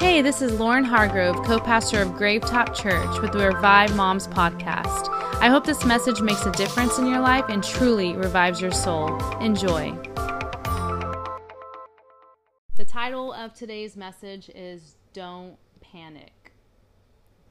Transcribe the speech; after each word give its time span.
Hey, 0.00 0.22
this 0.22 0.42
is 0.42 0.60
Lauren 0.60 0.84
Hargrove, 0.84 1.44
co 1.44 1.58
pastor 1.58 2.00
of 2.00 2.10
Gravetop 2.10 2.72
Church 2.72 3.20
with 3.20 3.32
the 3.32 3.48
Revive 3.48 3.96
Moms 3.96 4.28
podcast. 4.28 5.08
I 5.40 5.48
hope 5.48 5.66
this 5.66 5.84
message 5.84 6.20
makes 6.20 6.46
a 6.46 6.52
difference 6.52 6.98
in 6.98 7.06
your 7.08 7.18
life 7.18 7.46
and 7.48 7.64
truly 7.64 8.12
revives 8.12 8.60
your 8.60 8.70
soul. 8.70 9.18
Enjoy. 9.38 9.90
The 12.76 12.84
title 12.86 13.32
of 13.32 13.54
today's 13.54 13.96
message 13.96 14.48
is 14.54 14.94
Don't 15.12 15.56
Panic. 15.80 16.52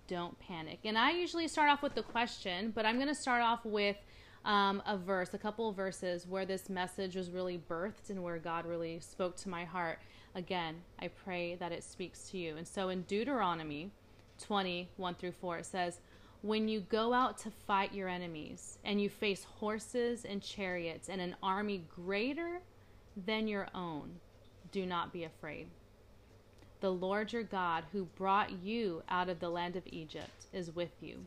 Don't 0.07 0.39
panic. 0.39 0.79
And 0.85 0.97
I 0.97 1.11
usually 1.11 1.49
start 1.49 1.69
off 1.69 1.81
with 1.81 1.95
the 1.95 2.03
question, 2.03 2.71
but 2.73 2.85
I'm 2.85 2.95
going 2.95 3.09
to 3.09 3.15
start 3.15 3.43
off 3.43 3.65
with 3.65 3.97
um, 4.45 4.81
a 4.85 4.95
verse, 4.95 5.33
a 5.33 5.37
couple 5.37 5.67
of 5.67 5.75
verses 5.75 6.25
where 6.25 6.45
this 6.45 6.69
message 6.69 7.17
was 7.17 7.29
really 7.29 7.57
birthed 7.69 8.09
and 8.09 8.23
where 8.23 8.37
God 8.37 8.65
really 8.65 9.01
spoke 9.01 9.35
to 9.37 9.49
my 9.49 9.65
heart. 9.65 9.99
Again, 10.37 10.83
I 10.99 11.07
pray 11.07 11.55
that 11.55 11.71
it 11.71 11.83
speaks 11.83 12.29
to 12.29 12.37
you. 12.37 12.57
And 12.57 12.67
so 12.67 12.89
in 12.89 13.01
Deuteronomy 13.01 13.89
20, 14.43 14.87
1 14.95 15.15
through 15.15 15.31
4, 15.31 15.57
it 15.57 15.65
says, 15.65 15.99
When 16.43 16.67
you 16.67 16.81
go 16.81 17.11
out 17.11 17.39
to 17.39 17.49
fight 17.49 17.91
your 17.91 18.07
enemies 18.07 18.77
and 18.85 19.01
you 19.01 19.09
face 19.09 19.47
horses 19.59 20.25
and 20.25 20.43
chariots 20.43 21.09
and 21.09 21.19
an 21.19 21.35
army 21.41 21.85
greater 21.89 22.61
than 23.25 23.47
your 23.47 23.67
own, 23.73 24.11
do 24.71 24.85
not 24.85 25.11
be 25.11 25.23
afraid. 25.23 25.69
The 26.81 26.91
Lord 26.91 27.33
your 27.33 27.41
God, 27.41 27.85
who 27.91 28.05
brought 28.05 28.63
you 28.63 29.01
out 29.09 29.29
of 29.29 29.39
the 29.39 29.49
land 29.49 29.75
of 29.75 29.87
Egypt, 29.87 30.45
is 30.53 30.75
with 30.75 30.91
you. 31.01 31.25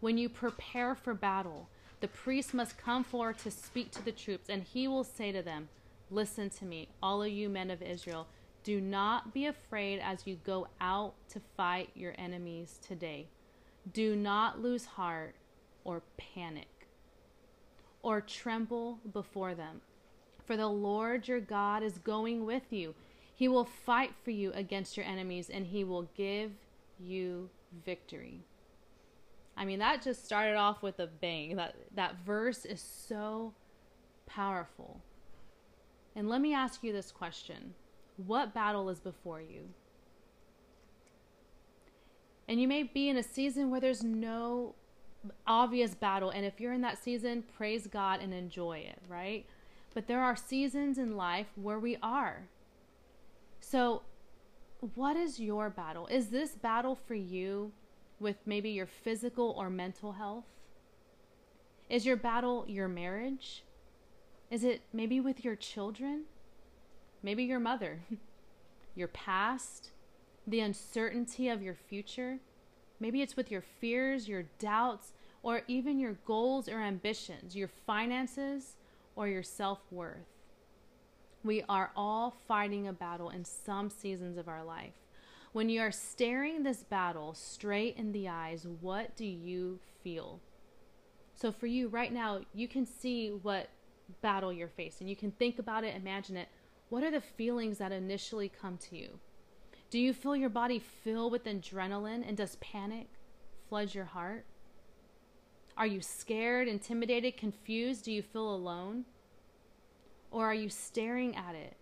When 0.00 0.18
you 0.18 0.28
prepare 0.28 0.94
for 0.94 1.14
battle, 1.14 1.70
the 2.00 2.08
priest 2.08 2.52
must 2.52 2.76
come 2.76 3.02
forward 3.02 3.38
to 3.38 3.50
speak 3.50 3.92
to 3.92 4.04
the 4.04 4.12
troops, 4.12 4.50
and 4.50 4.62
he 4.62 4.86
will 4.86 5.04
say 5.04 5.32
to 5.32 5.40
them, 5.40 5.70
Listen 6.10 6.50
to 6.50 6.64
me, 6.64 6.88
all 7.02 7.22
of 7.22 7.30
you 7.30 7.48
men 7.48 7.70
of 7.70 7.82
Israel. 7.82 8.26
Do 8.62 8.80
not 8.80 9.32
be 9.32 9.46
afraid 9.46 10.00
as 10.00 10.26
you 10.26 10.38
go 10.44 10.68
out 10.80 11.14
to 11.30 11.40
fight 11.56 11.90
your 11.94 12.14
enemies 12.18 12.78
today. 12.86 13.26
Do 13.92 14.16
not 14.16 14.60
lose 14.60 14.84
heart 14.84 15.34
or 15.84 16.02
panic 16.16 16.88
or 18.02 18.20
tremble 18.20 18.98
before 19.12 19.54
them. 19.54 19.80
For 20.44 20.56
the 20.56 20.68
Lord 20.68 21.28
your 21.28 21.40
God 21.40 21.82
is 21.82 21.98
going 21.98 22.46
with 22.46 22.72
you. 22.72 22.94
He 23.34 23.48
will 23.48 23.64
fight 23.64 24.12
for 24.24 24.30
you 24.30 24.52
against 24.52 24.96
your 24.96 25.06
enemies 25.06 25.50
and 25.50 25.66
he 25.66 25.84
will 25.84 26.08
give 26.16 26.52
you 26.98 27.50
victory. 27.84 28.40
I 29.56 29.64
mean, 29.64 29.78
that 29.80 30.02
just 30.02 30.24
started 30.24 30.56
off 30.56 30.82
with 30.82 31.00
a 31.00 31.06
bang. 31.06 31.56
That 31.56 31.74
that 31.94 32.16
verse 32.24 32.64
is 32.64 32.80
so 32.80 33.54
powerful. 34.26 35.00
And 36.16 36.30
let 36.30 36.40
me 36.40 36.54
ask 36.54 36.82
you 36.82 36.94
this 36.94 37.12
question. 37.12 37.74
What 38.16 38.54
battle 38.54 38.88
is 38.88 38.98
before 38.98 39.42
you? 39.42 39.68
And 42.48 42.60
you 42.60 42.66
may 42.66 42.84
be 42.84 43.10
in 43.10 43.18
a 43.18 43.22
season 43.22 43.70
where 43.70 43.80
there's 43.80 44.02
no 44.02 44.74
obvious 45.46 45.94
battle. 45.94 46.30
And 46.30 46.46
if 46.46 46.58
you're 46.58 46.72
in 46.72 46.80
that 46.80 47.02
season, 47.02 47.44
praise 47.56 47.86
God 47.86 48.20
and 48.20 48.32
enjoy 48.32 48.78
it, 48.78 48.98
right? 49.08 49.44
But 49.92 50.06
there 50.06 50.22
are 50.22 50.36
seasons 50.36 50.96
in 50.96 51.16
life 51.16 51.48
where 51.54 51.78
we 51.78 51.98
are. 52.02 52.48
So, 53.60 54.02
what 54.94 55.16
is 55.16 55.40
your 55.40 55.68
battle? 55.68 56.06
Is 56.06 56.28
this 56.28 56.50
battle 56.50 56.94
for 56.94 57.14
you 57.14 57.72
with 58.20 58.36
maybe 58.46 58.70
your 58.70 58.86
physical 58.86 59.54
or 59.58 59.68
mental 59.68 60.12
health? 60.12 60.44
Is 61.90 62.06
your 62.06 62.16
battle 62.16 62.64
your 62.68 62.88
marriage? 62.88 63.64
Is 64.50 64.64
it 64.64 64.82
maybe 64.92 65.20
with 65.20 65.44
your 65.44 65.56
children? 65.56 66.24
Maybe 67.22 67.44
your 67.44 67.60
mother? 67.60 68.00
your 68.94 69.08
past? 69.08 69.90
The 70.46 70.60
uncertainty 70.60 71.48
of 71.48 71.62
your 71.62 71.74
future? 71.74 72.38
Maybe 73.00 73.22
it's 73.22 73.36
with 73.36 73.50
your 73.50 73.62
fears, 73.62 74.28
your 74.28 74.44
doubts, 74.58 75.12
or 75.42 75.62
even 75.66 75.98
your 75.98 76.16
goals 76.24 76.68
or 76.68 76.80
ambitions, 76.80 77.56
your 77.56 77.68
finances, 77.68 78.76
or 79.16 79.28
your 79.28 79.42
self 79.42 79.80
worth. 79.90 80.26
We 81.44 81.62
are 81.68 81.90
all 81.96 82.34
fighting 82.48 82.88
a 82.88 82.92
battle 82.92 83.30
in 83.30 83.44
some 83.44 83.90
seasons 83.90 84.36
of 84.38 84.48
our 84.48 84.64
life. 84.64 84.94
When 85.52 85.68
you 85.68 85.80
are 85.80 85.92
staring 85.92 86.62
this 86.62 86.82
battle 86.82 87.34
straight 87.34 87.96
in 87.96 88.12
the 88.12 88.28
eyes, 88.28 88.66
what 88.80 89.16
do 89.16 89.24
you 89.24 89.78
feel? 90.02 90.40
So, 91.34 91.52
for 91.52 91.66
you 91.66 91.88
right 91.88 92.12
now, 92.12 92.40
you 92.54 92.66
can 92.66 92.86
see 92.86 93.28
what 93.30 93.68
battle 94.22 94.52
you're 94.52 94.68
facing. 94.68 95.08
You 95.08 95.16
can 95.16 95.30
think 95.30 95.58
about 95.58 95.84
it, 95.84 95.96
imagine 95.96 96.36
it. 96.36 96.48
What 96.88 97.02
are 97.02 97.10
the 97.10 97.20
feelings 97.20 97.78
that 97.78 97.92
initially 97.92 98.48
come 98.48 98.78
to 98.78 98.96
you? 98.96 99.18
Do 99.90 99.98
you 99.98 100.12
feel 100.12 100.36
your 100.36 100.50
body 100.50 100.78
fill 100.78 101.30
with 101.30 101.44
adrenaline 101.44 102.26
and 102.26 102.36
does 102.36 102.56
panic 102.56 103.08
flood 103.68 103.94
your 103.94 104.04
heart? 104.04 104.44
Are 105.76 105.86
you 105.86 106.00
scared, 106.00 106.68
intimidated, 106.68 107.36
confused? 107.36 108.04
Do 108.04 108.12
you 108.12 108.22
feel 108.22 108.54
alone? 108.54 109.04
Or 110.30 110.46
are 110.46 110.54
you 110.54 110.68
staring 110.68 111.36
at 111.36 111.54
it 111.54 111.76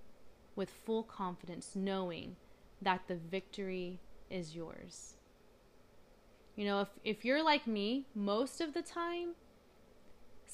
with 0.56 0.70
full 0.70 1.02
confidence, 1.02 1.72
knowing 1.74 2.36
that 2.82 3.02
the 3.08 3.16
victory 3.16 4.00
is 4.30 4.54
yours. 4.54 5.14
You 6.56 6.66
know, 6.66 6.80
if, 6.82 6.88
if 7.02 7.24
you're 7.24 7.42
like 7.42 7.66
me, 7.66 8.06
most 8.14 8.60
of 8.60 8.74
the 8.74 8.82
time, 8.82 9.30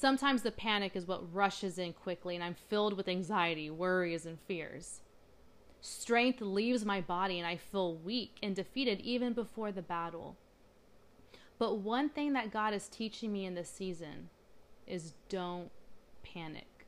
sometimes 0.01 0.41
the 0.41 0.51
panic 0.51 0.95
is 0.95 1.07
what 1.07 1.31
rushes 1.31 1.77
in 1.77 1.93
quickly, 1.93 2.33
and 2.33 2.43
I'm 2.43 2.55
filled 2.55 2.97
with 2.97 3.07
anxiety, 3.07 3.69
worries, 3.69 4.25
and 4.25 4.39
fears. 4.47 5.01
Strength 5.79 6.41
leaves 6.41 6.83
my 6.83 7.01
body, 7.01 7.37
and 7.37 7.47
I 7.47 7.55
feel 7.55 7.95
weak 7.95 8.37
and 8.41 8.55
defeated 8.55 8.99
even 9.01 9.33
before 9.33 9.71
the 9.71 9.83
battle. 9.83 10.37
But 11.59 11.77
one 11.77 12.09
thing 12.09 12.33
that 12.33 12.51
God 12.51 12.73
is 12.73 12.87
teaching 12.89 13.31
me 13.31 13.45
in 13.45 13.53
this 13.53 13.69
season 13.69 14.29
is 14.87 15.13
don't 15.29 15.69
panic. 16.23 16.87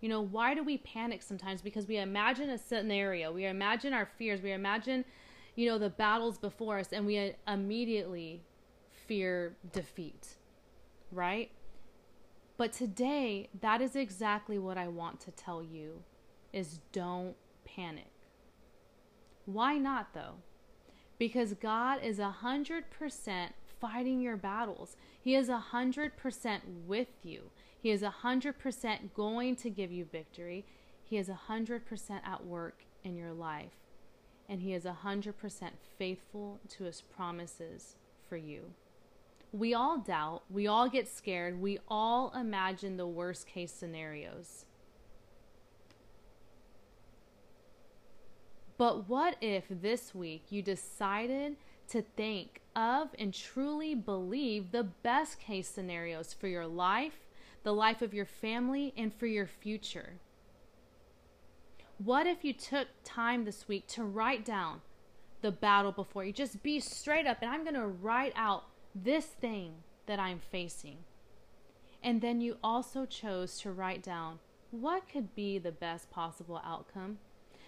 You 0.00 0.08
know, 0.08 0.22
why 0.22 0.54
do 0.54 0.64
we 0.64 0.78
panic 0.78 1.22
sometimes? 1.22 1.60
Because 1.60 1.86
we 1.86 1.98
imagine 1.98 2.48
a 2.48 2.56
scenario, 2.56 3.30
we 3.30 3.44
imagine 3.44 3.92
our 3.92 4.08
fears, 4.16 4.40
we 4.40 4.52
imagine, 4.52 5.04
you 5.54 5.68
know, 5.68 5.76
the 5.76 5.90
battles 5.90 6.38
before 6.38 6.78
us, 6.78 6.94
and 6.94 7.04
we 7.04 7.34
immediately 7.46 8.40
fear 9.06 9.54
defeat, 9.74 10.36
right? 11.12 11.50
But 12.60 12.74
today, 12.74 13.48
that 13.62 13.80
is 13.80 13.96
exactly 13.96 14.58
what 14.58 14.76
I 14.76 14.86
want 14.86 15.18
to 15.20 15.30
tell 15.30 15.62
you 15.62 16.02
is 16.52 16.80
don't 16.92 17.34
panic. 17.64 18.10
Why 19.46 19.78
not 19.78 20.12
though? 20.12 20.34
Because 21.18 21.54
God 21.54 22.04
is 22.04 22.18
a 22.18 22.28
hundred 22.28 22.90
percent 22.90 23.54
fighting 23.80 24.20
your 24.20 24.36
battles. 24.36 24.94
He 25.18 25.34
is 25.34 25.48
a 25.48 25.56
hundred 25.56 26.18
percent 26.18 26.62
with 26.86 27.08
you. 27.22 27.44
He 27.82 27.90
is 27.90 28.02
a 28.02 28.12
100% 28.22 29.14
going 29.14 29.56
to 29.56 29.70
give 29.70 29.90
you 29.90 30.04
victory. 30.04 30.66
He 31.02 31.16
is 31.16 31.30
a 31.30 31.40
100% 31.48 31.80
at 32.26 32.44
work 32.44 32.84
in 33.02 33.16
your 33.16 33.32
life. 33.32 33.72
And 34.50 34.60
He 34.60 34.74
is 34.74 34.84
a 34.84 34.98
100% 35.02 35.32
faithful 35.98 36.60
to 36.68 36.84
His 36.84 37.00
promises 37.00 37.96
for 38.28 38.36
you. 38.36 38.74
We 39.52 39.74
all 39.74 39.98
doubt, 39.98 40.42
we 40.48 40.66
all 40.66 40.88
get 40.88 41.08
scared, 41.08 41.60
we 41.60 41.78
all 41.88 42.32
imagine 42.34 42.96
the 42.96 43.06
worst 43.06 43.46
case 43.46 43.72
scenarios. 43.72 44.64
But 48.78 49.08
what 49.08 49.36
if 49.40 49.64
this 49.68 50.14
week 50.14 50.44
you 50.50 50.62
decided 50.62 51.56
to 51.88 52.02
think 52.02 52.60
of 52.76 53.08
and 53.18 53.34
truly 53.34 53.94
believe 53.94 54.70
the 54.70 54.84
best 54.84 55.40
case 55.40 55.68
scenarios 55.68 56.32
for 56.32 56.46
your 56.46 56.66
life 56.66 57.26
the 57.62 57.72
life 57.72 58.02
of 58.02 58.14
your 58.14 58.24
family, 58.24 58.92
and 58.96 59.12
for 59.12 59.26
your 59.26 59.46
future. 59.46 60.14
What 61.98 62.26
if 62.26 62.44
you 62.44 62.52
took 62.52 62.88
time 63.04 63.44
this 63.44 63.68
week 63.68 63.86
to 63.88 64.04
write 64.04 64.44
down 64.44 64.80
the 65.42 65.50
battle 65.50 65.92
before 65.92 66.24
you? 66.24 66.32
Just 66.32 66.62
be 66.62 66.80
straight 66.80 67.26
up, 67.26 67.38
and 67.42 67.50
I'm 67.50 67.62
going 67.62 67.74
to 67.74 67.86
write 67.86 68.32
out 68.34 68.64
this 68.94 69.26
thing 69.26 69.74
that 70.06 70.18
I'm 70.18 70.38
facing. 70.38 70.98
And 72.02 72.20
then 72.20 72.40
you 72.40 72.56
also 72.62 73.04
chose 73.04 73.58
to 73.60 73.70
write 73.70 74.02
down 74.02 74.38
what 74.70 75.08
could 75.08 75.34
be 75.34 75.58
the 75.58 75.72
best 75.72 76.10
possible 76.10 76.60
outcome. 76.64 77.18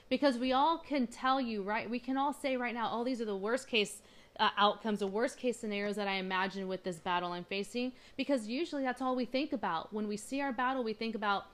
Because 0.09 0.37
we 0.37 0.53
all 0.53 0.79
can 0.79 1.07
tell 1.07 1.41
you, 1.41 1.63
right? 1.63 1.89
We 1.89 1.99
can 1.99 2.17
all 2.17 2.33
say 2.33 2.57
right 2.57 2.75
now, 2.75 2.91
oh, 2.93 3.05
these 3.05 3.21
are 3.21 3.27
the 3.27 3.37
worst 3.37 3.67
case 3.69 4.03
uh, 4.39 4.51
outcomes, 4.57 5.01
the 5.01 5.07
worst 5.07 5.39
case 5.39 5.59
scenarios 5.59 5.97
that 5.97 6.09
I 6.09 6.15
imagine 6.15 6.69
with 6.69 6.85
this 6.85 6.99
battle 6.99 7.33
I'm 7.33 7.45
facing, 7.45 7.93
because 8.17 8.47
usually 8.47 8.83
that's 8.83 9.03
all 9.03 9.17
we 9.17 9.25
think 9.25 9.53
about. 9.53 9.93
When 9.93 10.09
we 10.09 10.17
see 10.17 10.41
our 10.41 10.53
battle, 10.53 10.85
we 10.85 10.95
think 10.95 11.15
about 11.15 11.47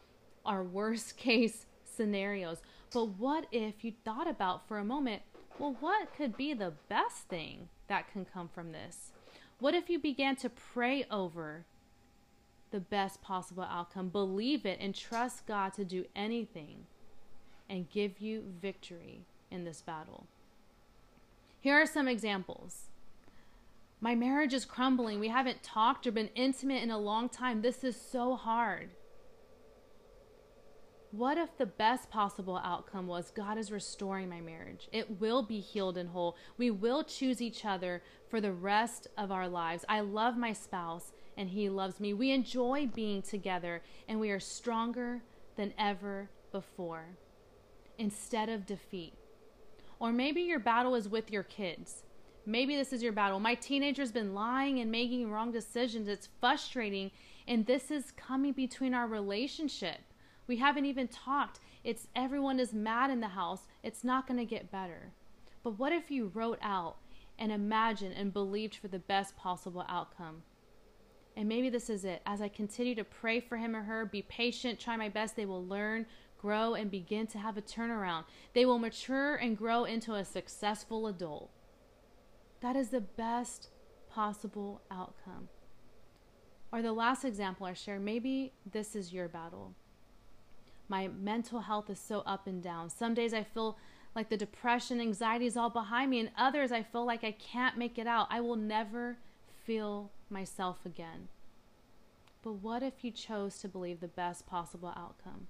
our 0.44 0.62
worst 0.62 1.17
case 1.19 1.67
scenarios. 1.85 2.59
But 2.93 3.06
what 3.19 3.47
if 3.53 3.85
you 3.85 3.93
thought 4.05 4.29
about 4.29 4.67
for 4.67 4.79
a 4.79 4.85
moment, 4.85 5.23
well, 5.59 5.76
what 5.81 6.14
could 6.17 6.37
be 6.37 6.55
the 6.55 6.73
best 6.88 7.29
thing 7.29 7.69
that 7.88 8.11
can 8.12 8.25
come 8.25 8.49
from 8.49 8.73
this? 8.73 9.12
What 9.60 9.75
if 9.75 9.90
you 9.90 9.99
began 9.99 10.37
to 10.37 10.49
pray 10.49 11.05
over 11.10 11.64
the 12.70 12.81
best 12.81 13.22
possible 13.22 13.64
outcome, 13.64 14.08
believe 14.08 14.64
it, 14.64 14.78
and 14.81 14.94
trust 14.94 15.46
God 15.46 15.72
to 15.75 15.84
do 15.84 16.05
anything 16.14 16.87
and 17.69 17.90
give 17.90 18.20
you 18.20 18.44
victory 18.60 19.25
in 19.50 19.64
this 19.64 19.82
battle? 19.82 20.26
Here 21.60 21.75
are 21.75 21.87
some 21.87 22.06
examples. 22.06 22.84
My 24.00 24.14
marriage 24.14 24.55
is 24.55 24.64
crumbling. 24.64 25.19
We 25.19 25.28
haven't 25.28 25.64
talked 25.64 26.06
or 26.06 26.12
been 26.12 26.31
intimate 26.37 26.84
in 26.84 26.93
a 26.93 26.99
long 26.99 27.28
time. 27.28 27.62
This 27.62 27.82
is 27.82 28.00
so 28.00 28.37
hard. 28.37 28.90
What 31.10 31.38
if 31.38 31.56
the 31.56 31.64
best 31.64 32.10
possible 32.10 32.60
outcome 32.62 33.06
was 33.06 33.31
God 33.31 33.56
is 33.56 33.72
restoring 33.72 34.28
my 34.28 34.43
marriage? 34.43 34.88
It 34.93 35.19
will 35.19 35.43
be 35.43 35.58
healed 35.58 35.96
and 35.96 36.10
whole. 36.10 36.37
We 36.58 36.70
will 36.70 37.02
choose 37.02 37.40
each 37.40 37.64
other 37.64 38.02
for 38.28 38.43
the 38.43 38.52
rest 38.52 39.06
of 39.16 39.32
our 39.32 39.49
lives. 39.49 39.87
I 39.88 40.00
love 40.00 40.37
my 40.37 40.52
spouse 40.52 41.12
and 41.38 41.49
he 41.49 41.70
loves 41.70 41.99
me. 41.99 42.12
We 42.12 42.31
enjoy 42.31 42.88
being 42.94 43.22
together 43.22 43.81
and 44.06 44.20
we 44.20 44.31
are 44.31 44.40
stronger 44.40 45.22
than 45.56 45.72
ever 45.78 46.28
before 46.52 47.16
instead 47.96 48.50
of 48.50 48.66
defeat. 48.66 49.14
Or 49.99 50.12
maybe 50.12 50.43
your 50.43 50.61
battle 50.61 50.94
is 50.94 51.08
with 51.08 51.31
your 51.31 51.43
kids. 51.43 52.02
Maybe 52.44 52.76
this 52.76 52.93
is 52.93 53.02
your 53.02 53.12
battle. 53.12 53.40
My 53.40 53.54
teenager's 53.54 54.12
been 54.12 54.34
lying 54.34 54.78
and 54.78 54.90
making 54.90 55.31
wrong 55.31 55.52
decisions. 55.52 56.06
It's 56.06 56.28
frustrating, 56.40 57.11
and 57.46 57.66
this 57.66 57.90
is 57.90 58.12
coming 58.12 58.52
between 58.52 58.94
our 58.94 59.06
relationship. 59.06 59.99
We 60.49 60.56
haven't 60.56 60.87
even 60.87 61.06
talked. 61.06 61.61
It's 61.85 62.09
everyone 62.17 62.59
is 62.59 62.73
mad 62.73 63.11
in 63.11 63.21
the 63.21 63.29
house. 63.29 63.69
It's 63.85 64.03
not 64.03 64.27
going 64.27 64.39
to 64.39 64.45
get 64.45 64.73
better. 64.73 65.12
But 65.62 65.79
what 65.79 65.93
if 65.93 66.11
you 66.11 66.33
wrote 66.35 66.59
out 66.62 66.97
and 67.39 67.53
imagined 67.53 68.15
and 68.17 68.33
believed 68.33 68.75
for 68.75 68.89
the 68.89 68.99
best 68.99 69.37
possible 69.37 69.85
outcome? 69.89 70.43
And 71.37 71.49
maybe 71.49 71.69
this 71.69 71.89
is 71.89 72.05
it. 72.05 72.23
As 72.27 72.41
I 72.41 72.49
continue 72.49 72.95
to 72.97 73.05
pray 73.05 73.39
for 73.39 73.59
him 73.59 73.77
or 73.77 73.83
her, 73.83 74.05
be 74.05 74.23
patient, 74.23 74.81
try 74.81 74.97
my 74.97 75.09
best, 75.09 75.37
they 75.37 75.47
will 75.47 75.65
learn, 75.65 76.06
grow, 76.39 76.75
and 76.75 76.91
begin 76.91 77.27
to 77.29 77.39
have 77.39 77.56
a 77.56 77.62
turnaround. 77.62 78.25
They 78.55 78.65
will 78.65 78.79
mature 78.79 79.37
and 79.37 79.56
grow 79.56 79.85
into 79.85 80.15
a 80.15 80.25
successful 80.25 81.06
adult. 81.06 81.50
That 82.61 82.75
is 82.75 82.89
the 82.89 83.03
best 83.03 83.69
possible 84.11 84.81
outcome. 84.91 85.49
Or 86.73 86.83
the 86.83 86.93
last 86.93 87.25
example 87.25 87.67
I 87.67 87.75
share, 87.75 88.00
maybe 88.00 88.53
this 88.73 88.97
is 88.97 89.12
your 89.12 89.29
battle. 89.29 89.75
My 90.88 91.08
mental 91.08 91.61
health 91.61 91.90
is 91.90 91.99
so 91.99 92.20
up 92.20 92.46
and 92.46 92.62
down. 92.62 92.88
Some 92.90 93.14
days 93.14 93.35
I 93.35 93.44
feel 93.44 93.76
like 94.14 94.31
the 94.31 94.37
depression, 94.37 95.00
anxiety 95.00 95.46
is 95.46 95.56
all 95.56 95.70
behind 95.70 96.11
me, 96.11 96.20
and 96.20 96.31
others 96.37 96.73
I 96.73 96.82
feel 96.82 97.05
like 97.05 97.23
I 97.23 97.32
can't 97.32 97.76
make 97.76 97.99
it 97.99 98.06
out. 98.06 98.26
I 98.31 98.40
will 98.40 98.56
never 98.56 99.19
feel 99.64 100.11
myself 100.31 100.87
again. 100.87 101.29
But 102.43 102.55
what 102.55 102.82
if 102.82 103.05
you 103.05 103.11
chose 103.11 103.58
to 103.58 103.69
believe 103.69 104.00
the 104.00 104.08
best 104.08 104.46
possible 104.46 104.93
outcome? 104.96 105.49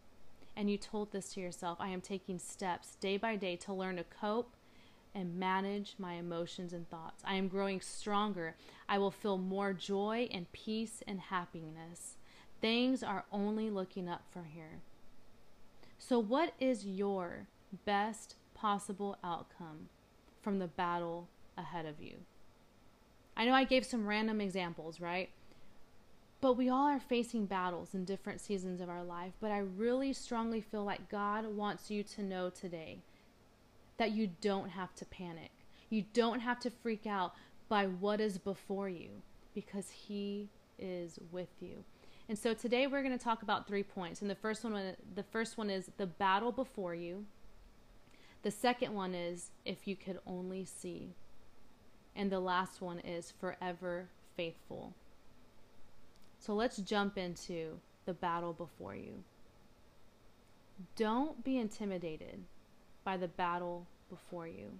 And 0.56 0.68
you 0.68 0.76
told 0.76 1.12
this 1.12 1.34
to 1.34 1.40
yourself 1.40 1.78
I 1.80 1.88
am 1.88 2.00
taking 2.00 2.38
steps 2.40 2.96
day 2.96 3.16
by 3.16 3.36
day 3.36 3.54
to 3.56 3.72
learn 3.72 3.96
to 3.96 4.04
cope 4.04 4.56
and 5.14 5.38
manage 5.38 5.94
my 5.98 6.14
emotions 6.14 6.72
and 6.72 6.88
thoughts. 6.88 7.22
I 7.24 7.34
am 7.34 7.48
growing 7.48 7.80
stronger. 7.80 8.56
I 8.88 8.98
will 8.98 9.10
feel 9.10 9.38
more 9.38 9.72
joy 9.72 10.28
and 10.32 10.50
peace 10.52 11.02
and 11.06 11.20
happiness. 11.20 12.16
Things 12.60 13.02
are 13.02 13.24
only 13.30 13.70
looking 13.70 14.08
up 14.08 14.22
from 14.32 14.46
here. 14.46 14.80
So, 15.98 16.18
what 16.18 16.54
is 16.60 16.86
your 16.86 17.48
best 17.84 18.36
possible 18.54 19.18
outcome 19.22 19.88
from 20.40 20.58
the 20.58 20.68
battle 20.68 21.28
ahead 21.56 21.86
of 21.86 22.00
you? 22.00 22.18
I 23.36 23.44
know 23.44 23.52
I 23.52 23.64
gave 23.64 23.84
some 23.84 24.06
random 24.06 24.40
examples, 24.40 25.00
right? 25.00 25.30
But 26.40 26.56
we 26.56 26.68
all 26.68 26.86
are 26.86 27.00
facing 27.00 27.46
battles 27.46 27.94
in 27.94 28.04
different 28.04 28.40
seasons 28.40 28.80
of 28.80 28.88
our 28.88 29.02
life. 29.02 29.32
But 29.40 29.50
I 29.50 29.58
really 29.58 30.12
strongly 30.12 30.60
feel 30.60 30.84
like 30.84 31.08
God 31.08 31.46
wants 31.46 31.90
you 31.90 32.04
to 32.04 32.22
know 32.22 32.48
today 32.48 32.98
that 33.96 34.12
you 34.12 34.30
don't 34.40 34.70
have 34.70 34.94
to 34.96 35.04
panic. 35.04 35.50
You 35.90 36.04
don't 36.12 36.40
have 36.40 36.60
to 36.60 36.70
freak 36.70 37.06
out 37.06 37.34
by 37.68 37.86
what 37.86 38.20
is 38.20 38.38
before 38.38 38.88
you 38.88 39.10
because 39.54 39.90
He 39.90 40.48
is 40.78 41.18
with 41.32 41.48
you. 41.60 41.84
And 42.28 42.38
so 42.38 42.52
today 42.52 42.86
we're 42.86 43.02
going 43.02 43.16
to 43.16 43.24
talk 43.24 43.42
about 43.42 43.66
three 43.66 43.82
points. 43.82 44.20
And 44.20 44.30
the 44.30 44.34
first 44.34 44.62
one 44.62 44.94
the 45.14 45.22
first 45.22 45.56
one 45.56 45.70
is 45.70 45.90
the 45.96 46.06
battle 46.06 46.52
before 46.52 46.94
you. 46.94 47.24
The 48.42 48.50
second 48.50 48.94
one 48.94 49.14
is 49.14 49.50
if 49.64 49.88
you 49.88 49.96
could 49.96 50.18
only 50.26 50.64
see. 50.64 51.14
And 52.14 52.30
the 52.30 52.40
last 52.40 52.80
one 52.82 52.98
is 53.00 53.32
forever 53.40 54.08
faithful. 54.36 54.94
So 56.38 56.54
let's 56.54 56.76
jump 56.76 57.16
into 57.16 57.80
the 58.04 58.12
battle 58.14 58.52
before 58.52 58.94
you. 58.94 59.24
Don't 60.96 61.42
be 61.42 61.58
intimidated 61.58 62.44
by 63.04 63.16
the 63.16 63.28
battle 63.28 63.86
before 64.08 64.46
you. 64.46 64.70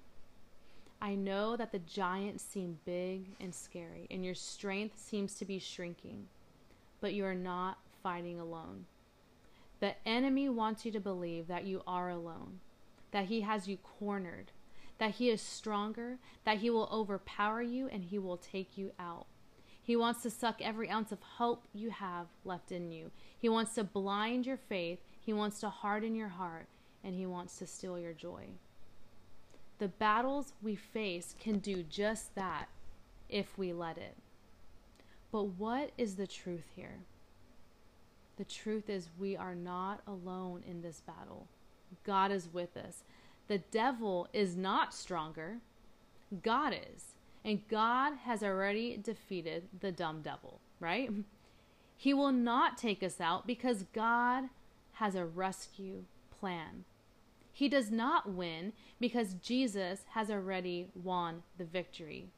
I 1.01 1.15
know 1.15 1.57
that 1.57 1.73
the 1.73 1.81
giants 1.81 2.45
seem 2.45 2.79
big 2.85 3.27
and 3.41 3.55
scary, 3.55 4.07
and 4.11 4.25
your 4.25 4.35
strength 4.35 4.99
seems 4.99 5.35
to 5.35 5.45
be 5.45 5.59
shrinking 5.59 6.27
but 7.01 7.15
you 7.15 7.25
are 7.25 7.35
not 7.35 7.79
fighting 8.03 8.39
alone. 8.39 8.87
The 9.81 9.95
enemy 10.07 10.49
wants 10.49 10.85
you 10.85 10.93
to 10.93 11.01
believe 11.01 11.47
that 11.47 11.67
you 11.67 11.83
are 11.87 12.11
alone, 12.11 12.61
that 13.13 13.27
he 13.27 13.43
has 13.43 13.69
you 13.69 13.79
cornered, 13.99 14.51
that 14.99 15.13
he 15.13 15.31
is 15.31 15.41
stronger, 15.41 16.19
that 16.45 16.59
he 16.59 16.71
will 16.71 16.89
overpower 16.93 17.63
you 17.63 17.89
and 17.89 18.05
he 18.05 18.19
will 18.19 18.37
take 18.37 18.77
you 18.77 18.93
out. 18.99 19.27
He 19.81 19.97
wants 19.97 20.23
to 20.23 20.31
suck 20.31 20.61
every 20.61 20.91
ounce 20.91 21.13
of 21.13 21.23
hope 21.23 21.65
you 21.73 21.91
have 21.91 22.27
left 22.45 22.73
in 22.73 22.91
you. 22.91 23.11
He 23.39 23.49
wants 23.49 23.75
to 23.77 23.85
blind 23.85 24.45
your 24.45 24.59
faith, 24.59 24.99
he 25.21 25.33
wants 25.33 25.61
to 25.61 25.71
harden 25.71 26.15
your 26.15 26.29
heart, 26.29 26.67
and 27.05 27.15
he 27.15 27.25
wants 27.25 27.57
to 27.59 27.67
steal 27.67 27.99
your 27.99 28.13
joy. 28.13 28.49
The 29.79 29.89
battles 29.89 30.53
we 30.61 30.75
face 30.75 31.35
can 31.39 31.59
do 31.59 31.85
just 31.85 32.35
that 32.35 32.69
if 33.29 33.57
we 33.57 33.73
let 33.73 33.97
it. 33.97 34.17
But 35.31 35.45
what 35.45 35.91
is 35.99 36.17
the 36.17 36.27
truth 36.27 36.71
here? 36.75 37.01
The 38.37 38.45
truth 38.45 38.89
is, 38.89 39.09
we 39.19 39.37
are 39.37 39.55
not 39.55 40.01
alone 40.07 40.63
in 40.67 40.81
this 40.81 41.01
battle. 41.01 41.49
God 42.05 42.31
is 42.31 42.49
with 42.53 42.77
us. 42.77 43.03
The 43.49 43.59
devil 43.59 44.29
is 44.33 44.57
not 44.57 44.95
stronger, 44.95 45.59
God 46.43 46.73
is. 46.73 47.15
And 47.45 47.67
God 47.69 48.15
has 48.25 48.43
already 48.43 48.97
defeated 48.97 49.65
the 49.81 49.93
dumb 49.93 50.23
devil, 50.23 50.61
right? 50.81 51.11
He 52.01 52.15
will 52.15 52.31
not 52.31 52.79
take 52.79 53.03
us 53.03 53.21
out 53.21 53.45
because 53.45 53.85
God 53.93 54.45
has 54.93 55.17
a 55.17 55.27
rescue 55.27 56.05
plan. 56.39 56.85
He 57.53 57.69
does 57.69 57.91
not 57.91 58.31
win 58.33 58.73
because 59.01 59.35
Jesus 59.35 60.03
has 60.11 60.31
already 60.31 60.91
won 60.95 61.43
the 61.59 61.65
victory. 61.65 62.29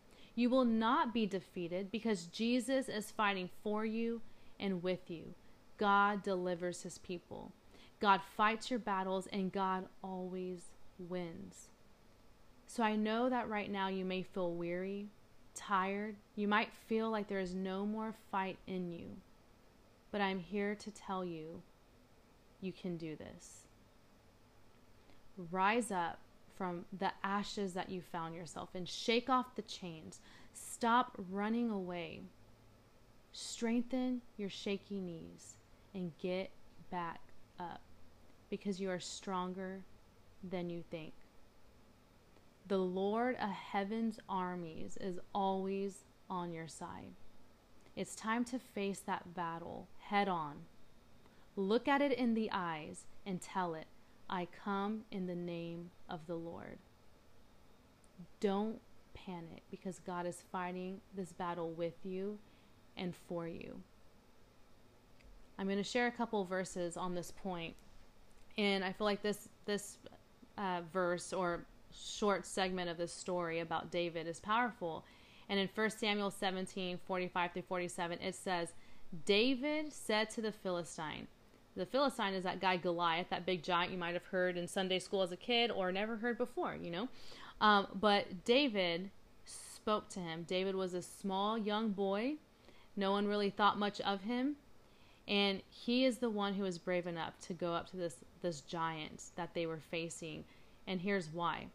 You 0.40 0.48
will 0.48 0.64
not 0.64 1.12
be 1.12 1.26
defeated 1.26 1.90
because 1.92 2.24
Jesus 2.24 2.88
is 2.88 3.10
fighting 3.10 3.50
for 3.62 3.84
you 3.84 4.22
and 4.58 4.82
with 4.82 5.10
you. 5.10 5.34
God 5.76 6.22
delivers 6.22 6.80
his 6.80 6.96
people. 6.96 7.52
God 8.00 8.22
fights 8.38 8.70
your 8.70 8.78
battles 8.78 9.26
and 9.34 9.52
God 9.52 9.84
always 10.02 10.70
wins. 10.98 11.68
So 12.66 12.82
I 12.82 12.96
know 12.96 13.28
that 13.28 13.50
right 13.50 13.70
now 13.70 13.88
you 13.88 14.06
may 14.06 14.22
feel 14.22 14.54
weary, 14.54 15.08
tired. 15.54 16.16
You 16.36 16.48
might 16.48 16.72
feel 16.72 17.10
like 17.10 17.28
there 17.28 17.38
is 17.38 17.54
no 17.54 17.84
more 17.84 18.14
fight 18.30 18.56
in 18.66 18.90
you. 18.90 19.08
But 20.10 20.22
I'm 20.22 20.38
here 20.38 20.74
to 20.74 20.90
tell 20.90 21.22
you 21.22 21.60
you 22.62 22.72
can 22.72 22.96
do 22.96 23.14
this. 23.14 23.66
Rise 25.50 25.90
up 25.90 26.18
from 26.60 26.84
the 26.92 27.10
ashes 27.24 27.72
that 27.72 27.88
you 27.88 28.02
found 28.02 28.34
yourself 28.34 28.68
in. 28.74 28.84
shake 28.84 29.30
off 29.30 29.54
the 29.54 29.62
chains. 29.62 30.20
Stop 30.52 31.16
running 31.30 31.70
away. 31.70 32.20
Strengthen 33.32 34.20
your 34.36 34.50
shaky 34.50 35.00
knees 35.00 35.56
and 35.94 36.12
get 36.18 36.50
back 36.90 37.22
up 37.58 37.80
because 38.50 38.78
you 38.78 38.90
are 38.90 39.00
stronger 39.00 39.80
than 40.50 40.68
you 40.68 40.84
think. 40.90 41.14
The 42.68 42.76
Lord 42.76 43.36
of 43.40 43.48
heaven's 43.48 44.18
armies 44.28 44.98
is 45.00 45.18
always 45.34 46.04
on 46.28 46.52
your 46.52 46.68
side. 46.68 47.14
It's 47.96 48.14
time 48.14 48.44
to 48.44 48.58
face 48.58 49.00
that 49.06 49.34
battle 49.34 49.88
head 49.98 50.28
on. 50.28 50.56
Look 51.56 51.88
at 51.88 52.02
it 52.02 52.12
in 52.12 52.34
the 52.34 52.50
eyes 52.52 53.06
and 53.24 53.40
tell 53.40 53.72
it, 53.72 53.86
I 54.30 54.46
come 54.64 55.02
in 55.10 55.26
the 55.26 55.34
name 55.34 55.90
of 56.08 56.20
the 56.28 56.36
Lord. 56.36 56.78
Don't 58.38 58.80
panic 59.12 59.62
because 59.70 59.98
God 59.98 60.24
is 60.24 60.44
fighting 60.52 61.00
this 61.16 61.32
battle 61.32 61.72
with 61.72 61.94
you 62.04 62.38
and 62.96 63.14
for 63.28 63.48
you. 63.48 63.80
I'm 65.58 65.66
going 65.66 65.78
to 65.78 65.84
share 65.84 66.06
a 66.06 66.12
couple 66.12 66.44
verses 66.44 66.96
on 66.96 67.14
this 67.14 67.32
point, 67.32 67.74
and 68.56 68.84
I 68.84 68.92
feel 68.92 69.04
like 69.04 69.20
this 69.20 69.48
this 69.66 69.98
uh, 70.56 70.80
verse 70.92 71.32
or 71.32 71.66
short 71.92 72.46
segment 72.46 72.88
of 72.88 72.96
this 72.96 73.12
story 73.12 73.60
about 73.60 73.90
David 73.90 74.26
is 74.26 74.40
powerful. 74.40 75.04
And 75.48 75.58
in 75.58 75.68
1 75.74 75.90
Samuel 75.90 76.30
17 76.30 77.00
45 77.04 77.52
through 77.52 77.62
47, 77.62 78.18
it 78.20 78.34
says, 78.36 78.74
David 79.24 79.92
said 79.92 80.30
to 80.30 80.40
the 80.40 80.52
Philistine, 80.52 81.26
The 81.76 81.86
Philistine 81.86 82.34
is 82.34 82.44
that 82.44 82.60
guy 82.60 82.76
Goliath, 82.76 83.30
that 83.30 83.46
big 83.46 83.62
giant 83.62 83.92
you 83.92 83.98
might 83.98 84.14
have 84.14 84.24
heard 84.26 84.56
in 84.56 84.66
Sunday 84.66 84.98
school 84.98 85.22
as 85.22 85.32
a 85.32 85.36
kid 85.36 85.70
or 85.70 85.92
never 85.92 86.16
heard 86.16 86.36
before, 86.36 86.76
you 86.80 86.90
know. 86.90 87.08
Um, 87.60 87.86
but 87.94 88.44
David 88.44 89.10
spoke 89.44 90.08
to 90.10 90.20
him. 90.20 90.44
David 90.46 90.74
was 90.74 90.94
a 90.94 91.02
small 91.02 91.56
young 91.56 91.90
boy. 91.90 92.34
No 92.96 93.12
one 93.12 93.26
really 93.26 93.50
thought 93.50 93.78
much 93.78 94.00
of 94.00 94.22
him. 94.22 94.56
And 95.28 95.62
he 95.68 96.04
is 96.04 96.18
the 96.18 96.30
one 96.30 96.54
who 96.54 96.64
was 96.64 96.78
brave 96.78 97.06
enough 97.06 97.38
to 97.46 97.54
go 97.54 97.74
up 97.74 97.88
to 97.90 97.96
this, 97.96 98.16
this 98.42 98.60
giant 98.62 99.22
that 99.36 99.54
they 99.54 99.64
were 99.64 99.78
facing. 99.78 100.44
And 100.86 101.00
here's 101.00 101.28
why. 101.32 101.66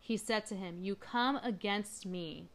He 0.00 0.16
said 0.16 0.46
to 0.46 0.56
him, 0.56 0.78
You 0.82 0.96
come 0.96 1.36
against 1.42 2.04
me 2.04 2.48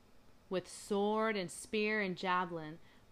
with 0.50 0.68
sword 0.68 1.38
and 1.38 1.50
spear 1.50 2.02
and 2.02 2.16
javelin, 2.16 2.78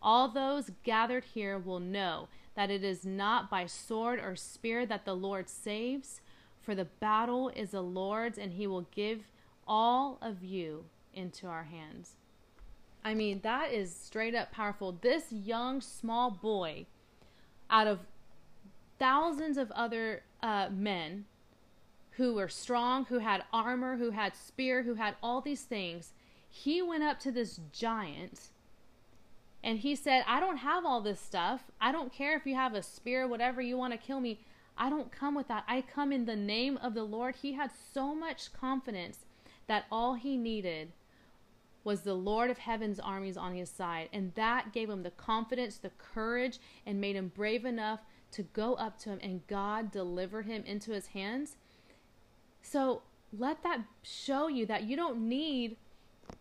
All 0.00 0.28
those 0.28 0.70
gathered 0.84 1.24
here 1.24 1.58
will 1.58 1.80
know 1.80 2.28
that 2.54 2.70
it 2.70 2.84
is 2.84 3.04
not 3.04 3.50
by 3.50 3.66
sword 3.66 4.20
or 4.20 4.36
spear 4.36 4.86
that 4.86 5.04
the 5.04 5.14
Lord 5.14 5.48
saves, 5.48 6.20
for 6.60 6.74
the 6.74 6.84
battle 6.84 7.50
is 7.50 7.70
the 7.70 7.82
Lord's, 7.82 8.38
and 8.38 8.52
he 8.52 8.66
will 8.66 8.86
give 8.90 9.24
all 9.66 10.18
of 10.20 10.42
you 10.42 10.84
into 11.12 11.46
our 11.46 11.64
hands. 11.64 12.12
I 13.04 13.14
mean, 13.14 13.40
that 13.42 13.72
is 13.72 13.94
straight 13.94 14.34
up 14.34 14.52
powerful. 14.52 14.92
This 15.00 15.32
young, 15.32 15.80
small 15.80 16.30
boy, 16.30 16.86
out 17.70 17.86
of 17.86 18.00
thousands 18.98 19.56
of 19.56 19.70
other 19.72 20.22
uh, 20.42 20.68
men 20.70 21.24
who 22.12 22.34
were 22.34 22.48
strong, 22.48 23.04
who 23.04 23.18
had 23.18 23.44
armor, 23.52 23.96
who 23.96 24.10
had 24.10 24.34
spear, 24.34 24.82
who 24.82 24.94
had 24.94 25.14
all 25.22 25.40
these 25.40 25.62
things, 25.62 26.12
he 26.50 26.82
went 26.82 27.04
up 27.04 27.20
to 27.20 27.30
this 27.30 27.60
giant 27.72 28.48
and 29.62 29.78
he 29.80 29.96
said, 29.96 30.24
I 30.26 30.40
don't 30.40 30.58
have 30.58 30.84
all 30.84 31.00
this 31.00 31.20
stuff. 31.20 31.64
I 31.80 31.92
don't 31.92 32.12
care 32.12 32.36
if 32.36 32.46
you 32.46 32.54
have 32.54 32.74
a 32.74 32.82
spear, 32.82 33.26
whatever 33.26 33.60
you 33.60 33.76
want 33.76 33.92
to 33.92 33.98
kill 33.98 34.20
me. 34.20 34.40
I 34.76 34.88
don't 34.88 35.10
come 35.10 35.34
with 35.34 35.48
that. 35.48 35.64
I 35.66 35.82
come 35.82 36.12
in 36.12 36.24
the 36.24 36.36
name 36.36 36.76
of 36.78 36.94
the 36.94 37.02
Lord. 37.02 37.36
He 37.36 37.54
had 37.54 37.70
so 37.92 38.14
much 38.14 38.52
confidence 38.52 39.26
that 39.66 39.86
all 39.90 40.14
he 40.14 40.36
needed 40.36 40.92
was 41.82 42.02
the 42.02 42.14
Lord 42.14 42.50
of 42.50 42.58
heaven's 42.58 43.00
armies 43.00 43.36
on 43.36 43.54
his 43.54 43.70
side. 43.70 44.08
And 44.12 44.32
that 44.34 44.72
gave 44.72 44.88
him 44.88 45.02
the 45.02 45.10
confidence, 45.10 45.78
the 45.78 45.90
courage, 45.98 46.58
and 46.86 47.00
made 47.00 47.16
him 47.16 47.32
brave 47.34 47.64
enough 47.64 48.00
to 48.32 48.42
go 48.42 48.74
up 48.74 48.98
to 49.00 49.10
him. 49.10 49.18
And 49.22 49.46
God 49.48 49.90
delivered 49.90 50.46
him 50.46 50.62
into 50.64 50.92
his 50.92 51.08
hands. 51.08 51.56
So 52.62 53.02
let 53.36 53.62
that 53.62 53.80
show 54.02 54.48
you 54.48 54.66
that 54.66 54.84
you 54.84 54.96
don't 54.96 55.28
need 55.28 55.76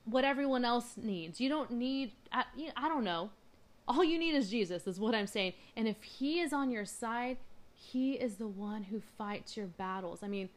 what 0.05 0.23
everyone 0.23 0.65
else 0.65 0.93
needs. 0.97 1.39
You 1.39 1.49
don't 1.49 1.71
need, 1.71 2.11
I, 2.31 2.43
I 2.75 2.87
don't 2.87 3.03
know. 3.03 3.29
All 3.87 4.03
you 4.03 4.19
need 4.19 4.35
is 4.35 4.49
Jesus, 4.49 4.85
is 4.85 4.99
what 4.99 5.15
I'm 5.15 5.27
saying. 5.27 5.53
And 5.75 5.87
if 5.87 6.03
He 6.03 6.39
is 6.41 6.53
on 6.53 6.71
your 6.71 6.85
side, 6.85 7.37
He 7.73 8.13
is 8.13 8.35
the 8.35 8.47
one 8.47 8.83
who 8.83 9.01
fights 9.17 9.55
your 9.55 9.67
battles. 9.67 10.23
I 10.23 10.27
mean, 10.27 10.49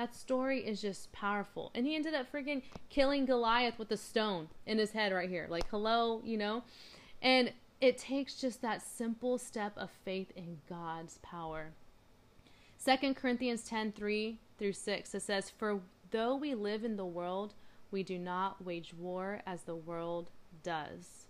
that 0.00 0.14
story 0.14 0.60
is 0.60 0.80
just 0.80 1.12
powerful. 1.12 1.70
And 1.74 1.84
he 1.84 1.94
ended 1.94 2.14
up 2.14 2.32
freaking 2.32 2.62
killing 2.88 3.26
Goliath 3.26 3.78
with 3.78 3.92
a 3.92 3.98
stone 3.98 4.48
in 4.64 4.78
his 4.78 4.92
head 4.92 5.12
right 5.12 5.28
here. 5.28 5.46
Like, 5.50 5.68
hello, 5.68 6.22
you 6.24 6.38
know? 6.38 6.62
And 7.20 7.52
it 7.82 7.98
takes 7.98 8.40
just 8.40 8.62
that 8.62 8.80
simple 8.80 9.36
step 9.36 9.74
of 9.76 9.90
faith 10.02 10.32
in 10.36 10.56
God's 10.70 11.18
power. 11.18 11.72
Second 12.78 13.14
Corinthians 13.14 13.62
10 13.64 13.92
3 13.92 14.38
through 14.58 14.72
6, 14.72 15.14
it 15.14 15.20
says, 15.20 15.50
For 15.50 15.80
though 16.10 16.34
we 16.34 16.54
live 16.54 16.82
in 16.82 16.96
the 16.96 17.04
world, 17.04 17.52
we 17.90 18.02
do 18.02 18.18
not 18.18 18.64
wage 18.64 18.94
war 18.94 19.40
as 19.46 19.62
the 19.62 19.76
world 19.76 20.30
does. 20.62 21.26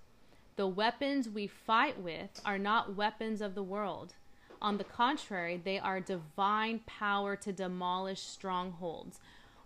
The 0.56 0.66
weapons 0.66 1.28
we 1.28 1.46
fight 1.46 2.00
with 2.00 2.40
are 2.44 2.58
not 2.58 2.96
weapons 2.96 3.40
of 3.40 3.54
the 3.54 3.62
world. 3.62 4.14
On 4.60 4.76
the 4.76 4.84
contrary, 4.84 5.60
they 5.62 5.78
are 5.78 6.00
divine 6.00 6.80
power 6.86 7.34
to 7.36 7.52
demolish 7.52 8.20
strongholds. 8.20 9.20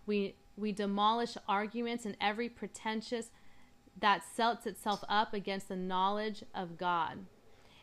We, 0.05 0.35
we 0.55 0.71
demolish 0.71 1.35
arguments 1.49 2.05
and 2.05 2.15
every 2.21 2.47
pretentious 2.47 3.29
that 3.99 4.23
sets 4.23 4.65
itself 4.65 5.03
up 5.09 5.33
against 5.33 5.67
the 5.67 5.75
knowledge 5.75 6.43
of 6.53 6.77
God. 6.77 7.25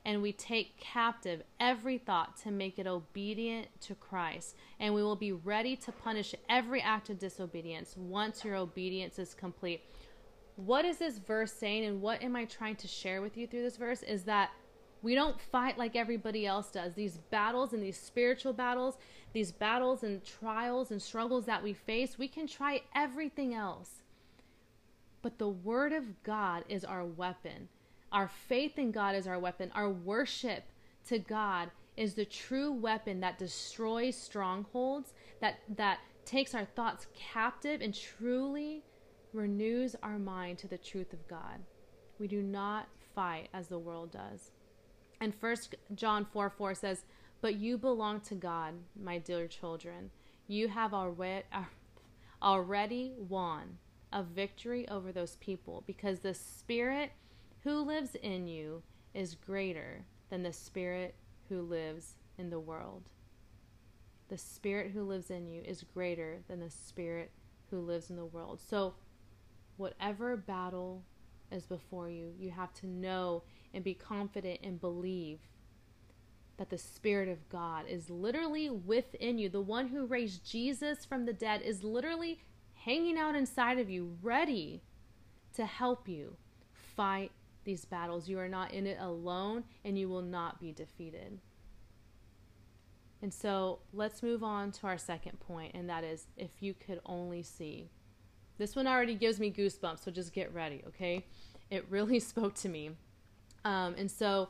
And 0.05 0.21
we 0.21 0.33
take 0.33 0.79
captive 0.79 1.43
every 1.61 1.99
thought 1.99 2.37
to 2.39 2.51
make 2.51 2.79
it 2.79 2.87
obedient 2.87 3.69
to 3.83 3.95
Christ. 3.95 4.57
And 4.81 4.95
we 4.95 5.03
will 5.03 5.17
be 5.17 5.33
ready 5.33 5.77
to 5.77 5.93
punish 5.93 6.35
every 6.49 6.81
act 6.83 7.09
of 7.09 7.19
disobedience 7.19 7.97
once 7.97 8.45
your 8.45 8.57
obedience 8.57 9.19
is 9.19 9.33
complete. 9.33 9.83
What 10.57 10.85
is 10.85 10.99
this 10.99 11.19
verse 11.19 11.53
saying, 11.53 11.85
and 11.85 12.03
what 12.03 12.23
am 12.23 12.37
I 12.37 12.45
trying 12.45 12.77
to 12.77 12.89
share 12.89 13.23
with 13.23 13.37
you 13.37 13.47
through 13.47 13.63
this 13.63 13.77
verse? 13.77 14.03
Is 14.03 14.25
that 14.25 14.51
we 15.03 15.15
don't 15.17 15.41
fight 15.41 15.79
like 15.79 15.97
everybody 15.97 16.47
else 16.47 16.71
does. 16.71 16.95
These 16.95 17.19
battles 17.31 17.73
and 17.73 17.83
these 17.83 17.99
spiritual 17.99 18.53
battles, 18.53 18.97
these 19.33 19.51
battles 19.51 20.05
and 20.05 20.25
trials 20.25 20.93
and 20.93 21.03
struggles 21.03 21.45
that 21.47 21.63
we 21.63 21.73
face, 21.73 22.19
we 22.19 22.29
can 22.29 22.47
try 22.47 22.83
everything 22.95 23.53
else. 23.53 24.03
But 25.21 25.39
the 25.39 25.49
Word 25.49 25.93
of 25.93 26.23
God 26.23 26.65
is 26.69 26.85
our 26.85 27.05
weapon. 27.05 27.69
Our 28.13 28.29
faith 28.29 28.79
in 28.79 28.93
God 28.93 29.15
is 29.15 29.27
our 29.27 29.39
weapon. 29.39 29.71
Our 29.75 29.91
worship 29.91 30.65
to 31.09 31.19
God 31.19 31.71
is 31.97 32.15
the 32.15 32.25
true 32.25 32.73
weapon 32.73 33.21
that 33.21 33.39
destroys 33.39 34.17
strongholds, 34.17 35.15
that, 35.41 35.61
that 35.77 35.99
takes 36.25 36.55
our 36.55 36.65
thoughts 36.65 37.07
captive 37.15 37.81
and 37.81 37.95
truly 37.95 38.85
renews 39.33 39.97
our 40.03 40.19
mind 40.19 40.59
to 40.59 40.69
the 40.69 40.79
truth 40.79 41.13
of 41.13 41.27
God. 41.27 41.61
We 42.19 42.29
do 42.29 42.43
not 42.43 42.89
fight 43.15 43.49
as 43.53 43.69
the 43.69 43.79
world 43.79 44.13
does. 44.13 44.53
And 45.21 45.35
First 45.35 45.75
John 45.95 46.27
4 46.33 46.51
4 46.51 46.75
says, 46.75 47.05
But 47.41 47.57
you 47.57 47.79
belong 47.79 48.21
to 48.23 48.35
God, 48.35 48.75
my 49.01 49.19
dear 49.19 49.47
children. 49.47 50.11
You 50.47 50.69
have 50.69 50.93
already, 50.93 51.45
already 52.43 53.15
won 53.17 53.79
a 54.13 54.23
victory 54.23 54.87
over 54.89 55.13
those 55.13 55.37
people 55.37 55.83
because 55.87 56.21
the 56.21 56.35
Spirit 56.35 57.13
who 57.65 57.81
lives 57.81 58.15
in 58.17 58.47
you 58.47 58.83
is 59.15 59.35
greater 59.35 60.05
than 60.31 60.43
the 60.43 60.53
Spirit 60.53 61.15
who 61.49 61.63
lives 61.63 62.15
in 62.39 62.51
the 62.51 62.61
world. 62.61 63.03
The 64.29 64.39
Spirit 64.39 64.93
who 64.93 65.03
lives 65.03 65.31
in 65.31 65.47
you 65.47 65.63
is 65.63 65.85
greater 65.85 66.39
than 66.49 66.61
the 66.61 66.71
Spirit 66.71 67.31
who 67.71 67.81
lives 67.81 68.11
in 68.11 68.17
the 68.17 68.25
world. 68.25 68.61
So, 68.61 68.95
whatever 69.77 70.37
battle 70.37 71.03
is 71.51 71.67
before 71.67 72.09
you, 72.09 72.33
you 72.39 72.51
have 72.51 72.73
to 72.75 72.87
know 72.87 73.43
and 73.75 73.85
be 73.85 73.95
confident 73.95 74.61
and 74.63 74.81
believe 74.81 75.39
that 76.57 76.71
the 76.71 76.79
Spirit 76.79 77.29
of 77.29 77.49
God 77.49 77.87
is 77.89 78.11
literally 78.11 78.71
within 78.71 79.39
you. 79.39 79.49
The 79.49 79.61
one 79.61 79.89
who 79.89 80.07
raised 80.07 80.49
Jesus 80.51 81.05
from 81.05 81.27
the 81.27 81.33
dead 81.33 81.63
is 81.63 81.85
literally 81.85 82.41
hanging 82.75 83.19
out 83.19 83.35
inside 83.35 83.79
of 83.79 83.89
you, 83.91 84.17
ready 84.23 84.83
to 85.55 85.67
help 85.67 86.09
you 86.09 86.37
fight 86.73 87.33
these 87.65 87.85
battles. 87.85 88.29
You 88.29 88.39
are 88.39 88.49
not 88.49 88.73
in 88.73 88.87
it 88.87 88.99
alone 89.01 89.65
and 89.85 89.99
you 89.99 90.09
will 90.09 90.23
not 90.23 90.61
be 90.61 90.73
defeated. 90.73 91.39
And 93.23 93.33
so 93.33 93.79
let's 93.93 94.23
move 94.23 94.43
on 94.43 94.73
to 94.73 94.89
our 94.89 94.99
second 94.99 95.39
point, 95.39 95.75
and 95.75 95.89
that 95.89 96.03
is 96.03 96.27
if 96.37 96.51
you 96.61 96.75
could 96.75 97.01
only 97.07 97.45
see. 97.45 97.89
This 98.59 98.75
one 98.75 98.89
already 98.89 99.15
gives 99.15 99.39
me 99.39 99.53
goosebumps, 99.53 100.05
so 100.05 100.11
just 100.11 100.33
get 100.33 100.53
ready, 100.53 100.83
okay? 100.89 101.25
It 101.71 101.87
really 101.89 102.19
spoke 102.21 102.55
to 102.57 102.69
me. 102.69 102.91
Um, 103.65 103.95
and 103.97 104.11
so, 104.11 104.49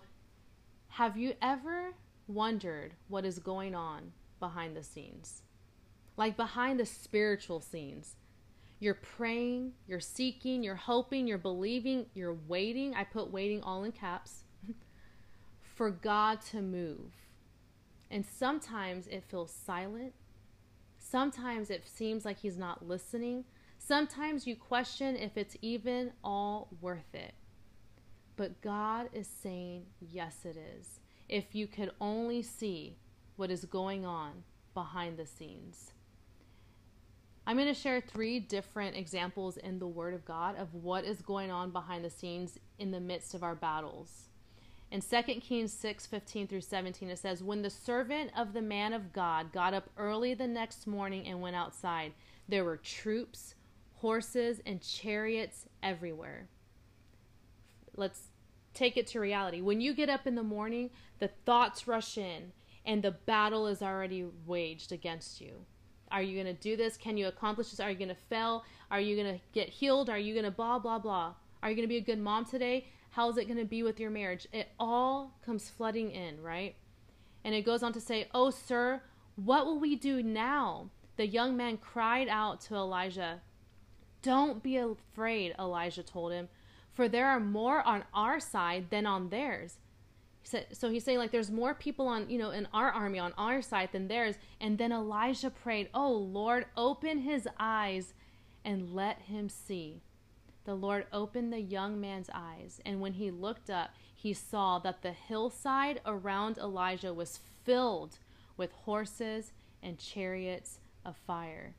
have 0.88 1.18
you 1.18 1.34
ever 1.42 1.92
wondered 2.26 2.94
what 3.08 3.26
is 3.26 3.38
going 3.38 3.74
on 3.74 4.12
behind 4.40 4.74
the 4.74 4.82
scenes? 4.82 5.42
Like 6.16 6.36
behind 6.36 6.80
the 6.80 6.86
spiritual 6.86 7.60
scenes. 7.60 8.16
You're 8.82 8.94
praying, 8.94 9.74
you're 9.86 10.00
seeking, 10.00 10.64
you're 10.64 10.74
hoping, 10.74 11.28
you're 11.28 11.38
believing, 11.38 12.06
you're 12.14 12.36
waiting. 12.48 12.96
I 12.96 13.04
put 13.04 13.30
waiting 13.30 13.62
all 13.62 13.84
in 13.84 13.92
caps 13.92 14.42
for 15.62 15.88
God 15.88 16.40
to 16.50 16.60
move. 16.60 17.12
And 18.10 18.26
sometimes 18.26 19.06
it 19.06 19.22
feels 19.28 19.52
silent. 19.52 20.14
Sometimes 20.98 21.70
it 21.70 21.86
seems 21.86 22.24
like 22.24 22.40
He's 22.40 22.58
not 22.58 22.84
listening. 22.84 23.44
Sometimes 23.78 24.48
you 24.48 24.56
question 24.56 25.14
if 25.14 25.36
it's 25.36 25.56
even 25.62 26.10
all 26.24 26.66
worth 26.80 27.14
it. 27.14 27.34
But 28.34 28.62
God 28.62 29.10
is 29.12 29.28
saying, 29.28 29.84
yes, 30.00 30.38
it 30.44 30.56
is. 30.56 30.98
If 31.28 31.54
you 31.54 31.68
could 31.68 31.92
only 32.00 32.42
see 32.42 32.96
what 33.36 33.52
is 33.52 33.64
going 33.64 34.04
on 34.04 34.42
behind 34.74 35.18
the 35.18 35.26
scenes. 35.26 35.91
I'm 37.46 37.56
going 37.56 37.68
to 37.68 37.74
share 37.74 38.00
three 38.00 38.38
different 38.38 38.96
examples 38.96 39.56
in 39.56 39.80
the 39.80 39.86
Word 39.86 40.14
of 40.14 40.24
God 40.24 40.56
of 40.56 40.74
what 40.74 41.04
is 41.04 41.20
going 41.20 41.50
on 41.50 41.70
behind 41.70 42.04
the 42.04 42.10
scenes 42.10 42.58
in 42.78 42.92
the 42.92 43.00
midst 43.00 43.34
of 43.34 43.42
our 43.42 43.56
battles. 43.56 44.28
In 44.92 45.00
2 45.00 45.22
Kings 45.40 45.72
6 45.72 46.06
15 46.06 46.46
through 46.46 46.60
17, 46.60 47.10
it 47.10 47.18
says, 47.18 47.42
When 47.42 47.62
the 47.62 47.70
servant 47.70 48.30
of 48.36 48.52
the 48.52 48.62
man 48.62 48.92
of 48.92 49.12
God 49.12 49.52
got 49.52 49.74
up 49.74 49.90
early 49.96 50.34
the 50.34 50.46
next 50.46 50.86
morning 50.86 51.26
and 51.26 51.40
went 51.40 51.56
outside, 51.56 52.12
there 52.48 52.64
were 52.64 52.76
troops, 52.76 53.54
horses, 53.94 54.60
and 54.64 54.80
chariots 54.80 55.66
everywhere. 55.82 56.48
Let's 57.96 58.28
take 58.72 58.96
it 58.96 59.08
to 59.08 59.20
reality. 59.20 59.60
When 59.60 59.80
you 59.80 59.94
get 59.94 60.08
up 60.08 60.26
in 60.26 60.36
the 60.36 60.42
morning, 60.42 60.90
the 61.18 61.28
thoughts 61.44 61.88
rush 61.88 62.16
in 62.16 62.52
and 62.84 63.02
the 63.02 63.10
battle 63.10 63.66
is 63.66 63.82
already 63.82 64.26
waged 64.46 64.92
against 64.92 65.40
you. 65.40 65.66
Are 66.12 66.22
you 66.22 66.40
going 66.40 66.54
to 66.54 66.60
do 66.60 66.76
this? 66.76 66.96
Can 66.96 67.16
you 67.16 67.28
accomplish 67.28 67.70
this? 67.70 67.80
Are 67.80 67.90
you 67.90 67.96
going 67.96 68.08
to 68.08 68.14
fail? 68.14 68.64
Are 68.90 69.00
you 69.00 69.16
going 69.16 69.34
to 69.34 69.40
get 69.52 69.68
healed? 69.68 70.10
Are 70.10 70.18
you 70.18 70.34
going 70.34 70.44
to 70.44 70.50
blah, 70.50 70.78
blah, 70.78 70.98
blah? 70.98 71.34
Are 71.62 71.70
you 71.70 71.76
going 71.76 71.88
to 71.88 71.92
be 71.92 71.96
a 71.96 72.02
good 72.02 72.18
mom 72.18 72.44
today? 72.44 72.86
How's 73.10 73.38
it 73.38 73.46
going 73.46 73.58
to 73.58 73.64
be 73.64 73.82
with 73.82 73.98
your 73.98 74.10
marriage? 74.10 74.46
It 74.52 74.68
all 74.78 75.36
comes 75.44 75.70
flooding 75.70 76.10
in, 76.10 76.42
right? 76.42 76.76
And 77.44 77.54
it 77.54 77.64
goes 77.64 77.82
on 77.82 77.92
to 77.94 78.00
say, 78.00 78.28
Oh, 78.34 78.50
sir, 78.50 79.02
what 79.36 79.66
will 79.66 79.80
we 79.80 79.96
do 79.96 80.22
now? 80.22 80.90
The 81.16 81.26
young 81.26 81.56
man 81.56 81.76
cried 81.78 82.28
out 82.28 82.60
to 82.62 82.76
Elisha. 82.76 83.40
Don't 84.22 84.62
be 84.62 84.76
afraid, 84.76 85.54
Elisha 85.58 86.02
told 86.02 86.32
him 86.32 86.48
for 86.92 87.08
there 87.08 87.28
are 87.28 87.40
more 87.40 87.82
on 87.82 88.04
our 88.12 88.38
side 88.38 88.90
than 88.90 89.06
on 89.06 89.30
theirs. 89.30 89.78
So 90.44 90.90
he's 90.90 91.04
saying 91.04 91.18
like 91.18 91.30
there's 91.30 91.50
more 91.50 91.74
people 91.74 92.08
on 92.08 92.28
you 92.28 92.38
know 92.38 92.50
in 92.50 92.66
our 92.72 92.90
army 92.90 93.18
on 93.18 93.32
our 93.38 93.62
side 93.62 93.90
than 93.92 94.08
theirs. 94.08 94.36
And 94.60 94.76
then 94.76 94.92
Elisha 94.92 95.50
prayed, 95.50 95.88
"Oh 95.94 96.12
Lord, 96.12 96.66
open 96.76 97.18
his 97.18 97.48
eyes 97.58 98.12
and 98.64 98.94
let 98.94 99.20
him 99.22 99.48
see." 99.48 100.02
The 100.64 100.74
Lord 100.74 101.06
opened 101.12 101.52
the 101.52 101.60
young 101.60 102.00
man's 102.00 102.30
eyes, 102.32 102.80
and 102.86 103.00
when 103.00 103.14
he 103.14 103.30
looked 103.30 103.68
up, 103.68 103.90
he 104.14 104.32
saw 104.32 104.78
that 104.78 105.02
the 105.02 105.12
hillside 105.12 106.00
around 106.06 106.58
Elisha 106.58 107.12
was 107.12 107.40
filled 107.64 108.18
with 108.56 108.70
horses 108.72 109.52
and 109.82 109.98
chariots 109.98 110.78
of 111.04 111.16
fire. 111.16 111.74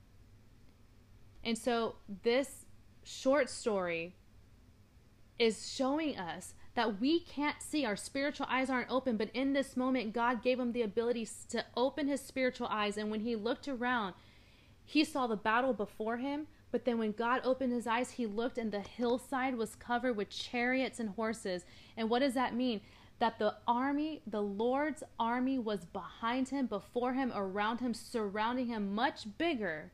And 1.44 1.58
so 1.58 1.96
this 2.24 2.66
short 3.04 3.50
story 3.50 4.16
is 5.40 5.72
showing 5.72 6.18
us 6.18 6.54
that 6.76 7.00
we 7.00 7.20
can't 7.20 7.62
see. 7.62 7.86
Our 7.86 7.96
spiritual 7.96 8.48
eyes 8.50 8.70
aren't 8.70 8.90
open, 8.90 9.18
but 9.18 9.30
in 9.34 9.54
this 9.54 9.78
moment, 9.78 10.14
God 10.14 10.42
gave 10.42 10.60
him 10.60 10.72
the 10.72 10.82
ability 10.82 11.28
to 11.50 11.66
open 11.78 12.08
his 12.08 12.22
spiritual 12.22 12.68
eyes. 12.68 12.98
And 12.98 13.12
when 13.12 13.22
he 13.22 13.36
looked 13.36 13.68
around, 13.68 14.16
he 14.84 15.04
saw 15.04 15.28
the 15.28 15.36
battle 15.36 15.74
before 15.74 16.18
him. 16.18 16.48
But 16.72 16.86
then 16.86 16.98
when 16.98 17.12
God 17.12 17.42
opened 17.44 17.72
his 17.72 17.86
eyes, 17.86 18.12
he 18.12 18.26
looked 18.26 18.58
and 18.58 18.72
the 18.72 18.80
hillside 18.80 19.56
was 19.56 19.76
covered 19.76 20.18
with 20.18 20.30
chariots 20.30 21.00
and 21.00 21.10
horses. 21.10 21.66
And 21.96 22.10
what 22.10 22.20
does 22.20 22.34
that 22.34 22.56
mean? 22.56 22.82
That 23.20 23.38
the 23.38 23.56
army, 23.68 24.24
the 24.26 24.42
Lord's 24.42 25.04
army, 25.20 25.60
was 25.60 25.86
behind 25.86 26.50
him, 26.50 26.66
before 26.66 27.14
him, 27.14 27.32
around 27.36 27.80
him, 27.80 27.94
surrounding 27.94 28.66
him, 28.66 28.96
much 28.96 29.28
bigger 29.38 29.92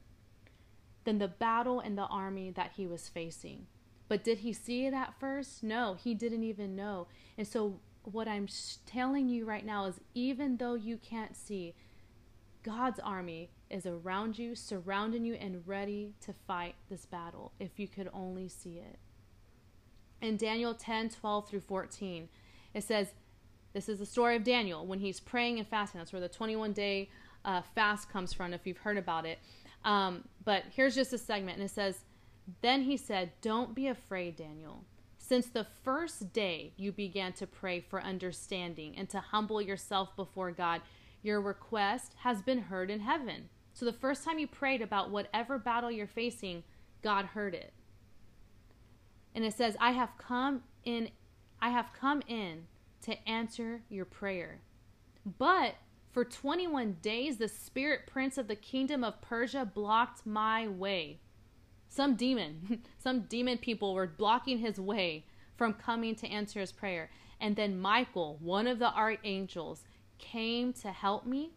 than 1.04 1.20
the 1.20 1.28
battle 1.28 1.82
and 1.82 1.98
the 1.98 2.04
army 2.04 2.50
that 2.52 2.72
he 2.78 2.88
was 2.88 3.10
facing. 3.10 3.68
But 4.10 4.24
did 4.24 4.40
he 4.40 4.52
see 4.52 4.88
it 4.88 4.94
at 4.94 5.14
first? 5.20 5.64
No, 5.64 5.94
he 5.94 6.14
didn't 6.14 6.44
even 6.44 6.76
know. 6.76 7.08
And 7.38 7.48
so, 7.48 7.80
what 8.04 8.28
I'm 8.28 8.48
telling 8.86 9.30
you 9.30 9.46
right 9.46 9.66
now 9.66 9.86
is 9.86 10.00
even 10.16 10.58
though 10.58 10.74
you 10.74 10.98
can't 10.98 11.38
see, 11.38 11.76
God's 12.64 13.00
army 13.00 13.52
is 13.70 13.86
around 13.86 14.40
you, 14.40 14.56
surrounding 14.56 15.24
you, 15.26 15.36
and 15.36 15.62
ready 15.66 16.16
to 16.22 16.34
fight 16.34 16.76
this 16.90 17.06
battle 17.06 17.54
if 17.60 17.80
you 17.80 17.88
could 17.88 18.10
only 18.12 18.50
see 18.50 18.80
it. 18.80 18.98
In 20.22 20.38
Daniel 20.38 20.74
10 20.74 21.10
12 21.10 21.48
through 21.48 21.62
14, 21.62 22.28
it 22.74 22.84
says, 22.84 23.14
This 23.74 23.88
is 23.88 24.00
the 24.00 24.06
story 24.08 24.36
of 24.36 24.44
Daniel 24.44 24.88
when 24.88 25.00
he's 25.00 25.20
praying 25.20 25.60
and 25.60 25.68
fasting. 25.68 26.00
That's 26.00 26.12
where 26.12 26.20
the 26.20 26.28
21 26.28 26.74
day 26.74 27.10
uh, 27.46 27.62
fast 27.76 28.10
comes 28.10 28.34
from, 28.34 28.54
if 28.54 28.66
you've 28.66 28.78
heard 28.78 28.98
about 28.98 29.26
it. 29.26 29.38
Um, 29.86 30.28
but 30.44 30.64
here's 30.76 30.96
just 30.96 31.14
a 31.14 31.18
segment, 31.18 31.60
and 31.60 31.66
it 31.66 31.72
says, 31.72 32.04
then 32.62 32.84
he 32.84 32.98
said, 32.98 33.32
Don't 33.42 33.76
be 33.76 33.88
afraid, 33.88 34.36
Daniel. 34.36 34.84
Since 35.18 35.48
the 35.48 35.68
first 35.84 36.34
day 36.34 36.74
you 36.78 36.92
began 36.92 37.34
to 37.34 37.46
pray 37.46 37.80
for 37.82 38.02
understanding 38.02 38.96
and 38.98 39.10
to 39.10 39.20
humble 39.20 39.62
yourself 39.62 40.16
before 40.16 40.52
God, 40.52 40.82
your 41.22 41.42
request 41.42 42.16
has 42.24 42.42
been 42.42 42.64
heard 42.64 42.90
in 42.90 43.02
heaven. 43.02 43.50
So 43.74 43.86
the 43.86 43.94
first 43.94 44.24
time 44.24 44.40
you 44.40 44.48
prayed 44.48 44.82
about 44.82 45.12
whatever 45.12 45.60
battle 45.60 45.92
you're 45.92 46.08
facing, 46.08 46.64
God 47.04 47.26
heard 47.26 47.54
it. 47.54 47.74
And 49.36 49.46
it 49.46 49.54
says, 49.54 49.78
I 49.80 49.92
have 49.92 50.18
come 50.18 50.64
in 50.84 51.10
I 51.62 51.70
have 51.70 51.92
come 51.94 52.22
in 52.28 52.68
to 53.02 53.30
answer 53.30 53.84
your 53.90 54.06
prayer. 54.06 54.62
But 55.38 55.76
for 56.12 56.24
21 56.24 56.98
days 57.02 57.38
the 57.38 57.48
spirit 57.50 58.08
prince 58.08 58.38
of 58.38 58.48
the 58.48 58.56
kingdom 58.56 59.04
of 59.04 59.22
Persia 59.22 59.70
blocked 59.72 60.26
my 60.26 60.68
way 60.68 61.20
some 61.90 62.16
demon, 62.16 62.84
some 63.00 63.22
demon 63.22 63.58
people 63.58 63.94
were 63.94 64.08
blocking 64.08 64.60
his 64.60 64.80
way 64.80 65.26
from 65.58 65.74
coming 65.74 66.16
to 66.16 66.28
answer 66.28 66.62
his 66.62 66.72
prayer. 66.72 67.10
And 67.42 67.56
then 67.56 67.80
Michael, 67.80 68.38
one 68.40 68.68
of 68.68 68.80
the 68.80 68.94
archangels, 68.94 69.84
came 70.20 70.72
to 70.74 70.92
help 70.92 71.26
me, 71.26 71.52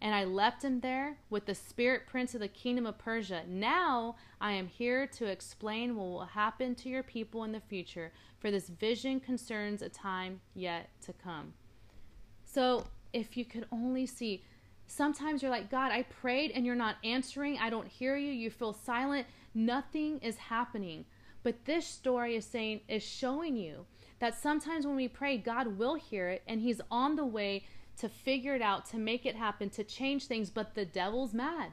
and 0.00 0.14
I 0.14 0.24
left 0.24 0.62
him 0.62 0.80
there 0.80 1.16
with 1.30 1.46
the 1.46 1.54
spirit 1.54 2.06
prince 2.06 2.34
of 2.34 2.40
the 2.40 2.48
kingdom 2.48 2.86
of 2.86 2.98
Persia. 2.98 3.42
Now 3.48 4.16
I 4.40 4.52
am 4.52 4.66
here 4.66 5.06
to 5.06 5.26
explain 5.26 5.96
what 5.96 6.06
will 6.06 6.24
happen 6.24 6.74
to 6.76 6.88
your 6.88 7.02
people 7.02 7.44
in 7.44 7.52
the 7.52 7.60
future, 7.60 8.12
for 8.38 8.50
this 8.50 8.68
vision 8.68 9.20
concerns 9.20 9.82
a 9.82 9.88
time 9.88 10.40
yet 10.54 10.90
to 11.06 11.12
come. 11.12 11.54
So, 12.44 12.84
if 13.12 13.36
you 13.36 13.44
could 13.44 13.66
only 13.72 14.06
see, 14.06 14.44
sometimes 14.86 15.42
you're 15.42 15.50
like, 15.50 15.70
God, 15.70 15.92
I 15.92 16.02
prayed 16.02 16.52
and 16.52 16.66
you're 16.66 16.74
not 16.74 16.96
answering. 17.04 17.58
I 17.58 17.70
don't 17.70 17.88
hear 17.88 18.16
you. 18.16 18.32
You 18.32 18.50
feel 18.50 18.72
silent. 18.72 19.26
Nothing 19.58 20.18
is 20.18 20.36
happening. 20.36 21.04
But 21.42 21.64
this 21.64 21.84
story 21.84 22.36
is 22.36 22.44
saying, 22.44 22.82
is 22.88 23.02
showing 23.02 23.56
you 23.56 23.86
that 24.20 24.40
sometimes 24.40 24.86
when 24.86 24.94
we 24.94 25.08
pray, 25.08 25.36
God 25.36 25.78
will 25.78 25.96
hear 25.96 26.28
it 26.28 26.42
and 26.46 26.60
He's 26.60 26.80
on 26.90 27.16
the 27.16 27.24
way 27.24 27.64
to 27.98 28.08
figure 28.08 28.54
it 28.54 28.62
out, 28.62 28.86
to 28.90 28.98
make 28.98 29.26
it 29.26 29.34
happen, 29.34 29.68
to 29.70 29.82
change 29.82 30.26
things, 30.26 30.48
but 30.48 30.76
the 30.76 30.84
devil's 30.84 31.34
mad. 31.34 31.72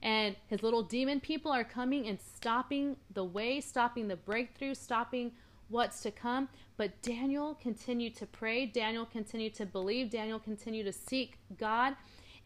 And 0.00 0.36
his 0.46 0.62
little 0.62 0.84
demon 0.84 1.18
people 1.18 1.50
are 1.50 1.64
coming 1.64 2.06
and 2.06 2.20
stopping 2.20 2.96
the 3.12 3.24
way, 3.24 3.60
stopping 3.60 4.06
the 4.06 4.14
breakthrough, 4.14 4.74
stopping 4.74 5.32
what's 5.68 6.00
to 6.02 6.12
come. 6.12 6.48
But 6.76 7.02
Daniel 7.02 7.58
continued 7.60 8.14
to 8.16 8.26
pray. 8.26 8.64
Daniel 8.64 9.04
continued 9.04 9.54
to 9.54 9.66
believe. 9.66 10.10
Daniel 10.10 10.38
continued 10.38 10.84
to 10.84 10.92
seek 10.92 11.38
God. 11.58 11.96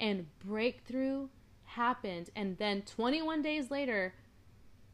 And 0.01 0.27
breakthrough 0.39 1.29
happened. 1.65 2.31
And 2.35 2.57
then 2.57 2.83
21 2.83 3.43
days 3.43 3.71
later, 3.71 4.15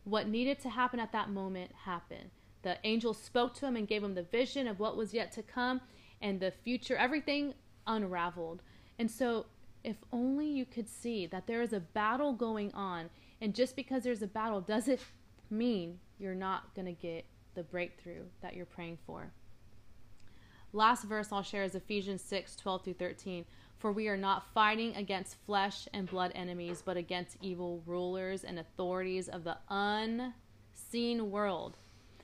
what 0.09 0.29
needed 0.29 0.61
to 0.61 0.71
happen 0.71 1.01
at 1.01 1.12
that 1.12 1.31
moment 1.31 1.71
happened. 1.85 2.31
The 2.62 2.79
angel 2.85 3.14
spoke 3.14 3.55
to 3.55 3.66
him 3.66 3.77
and 3.77 3.87
gave 3.87 4.03
him 4.03 4.14
the 4.14 4.23
vision 4.23 4.66
of 4.66 4.81
what 4.81 4.97
was 4.97 5.14
yet 5.14 5.33
to 5.33 5.42
come 5.42 5.81
and 6.21 6.40
the 6.40 6.51
future. 6.51 6.97
Everything 6.97 7.55
unraveled. 7.87 8.62
And 8.99 9.11
so, 9.11 9.47
if 9.85 9.97
only 10.12 10.47
you 10.47 10.66
could 10.66 10.88
see 10.88 11.27
that 11.27 11.47
there 11.47 11.62
is 11.62 11.73
a 11.73 11.81
battle 11.81 12.33
going 12.33 12.73
on, 12.75 13.11
and 13.40 13.55
just 13.55 13.77
because 13.77 14.03
there's 14.03 14.23
a 14.23 14.27
battle 14.27 14.61
doesn't 14.61 15.01
mean 15.51 16.01
you're 16.18 16.35
not 16.35 16.75
going 16.75 16.87
to 16.87 16.92
get 16.92 17.25
the 17.55 17.62
breakthrough 17.62 18.25
that 18.42 18.57
you're 18.57 18.66
praying 18.66 18.99
for. 19.07 19.33
Last 20.73 21.05
verse 21.05 21.33
I'll 21.33 21.42
share 21.42 21.64
is 21.64 21.75
Ephesians 21.75 22.23
6 22.23 22.57
12 22.57 22.85
through 22.85 22.94
13. 22.94 23.44
For 23.79 23.93
we 23.93 24.09
are 24.09 24.17
not 24.17 24.53
fighting 24.53 24.97
against 24.97 25.37
flesh 25.47 25.87
and 25.93 26.11
blood 26.11 26.33
enemies, 26.35 26.83
but 26.85 26.97
against 26.97 27.37
evil 27.41 27.83
rulers 27.87 28.43
and 28.43 28.59
authorities 28.59 29.29
of 29.29 29.45
the 29.45 29.59
unseen 29.69 31.31
world, 31.31 31.77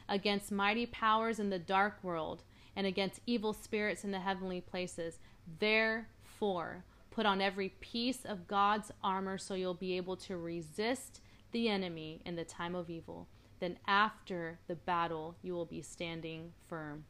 against 0.09 0.51
mighty 0.51 0.87
powers 0.87 1.39
in 1.39 1.51
the 1.51 1.59
dark 1.59 2.03
world, 2.03 2.43
and 2.75 2.87
against 2.89 3.21
evil 3.25 3.53
spirits 3.53 4.03
in 4.03 4.11
the 4.11 4.19
heavenly 4.19 4.61
places. 4.61 5.21
Therefore, 5.61 6.85
put 7.13 7.25
on 7.25 7.41
every 7.41 7.69
piece 7.81 8.25
of 8.25 8.49
God's 8.49 8.91
armor 9.03 9.39
so 9.39 9.55
you'll 9.55 9.75
be 9.75 9.97
able 9.97 10.17
to 10.17 10.37
resist 10.37 11.21
the 11.53 11.69
enemy 11.69 12.21
in 12.25 12.35
the 12.35 12.45
time 12.45 12.75
of 12.75 12.91
evil. 12.91 13.29
Then, 13.61 13.79
after 13.87 14.59
the 14.67 14.75
battle, 14.75 15.37
you 15.41 15.55
will 15.55 15.65
be 15.67 15.83
standing 15.83 16.53
firm. 16.69 17.05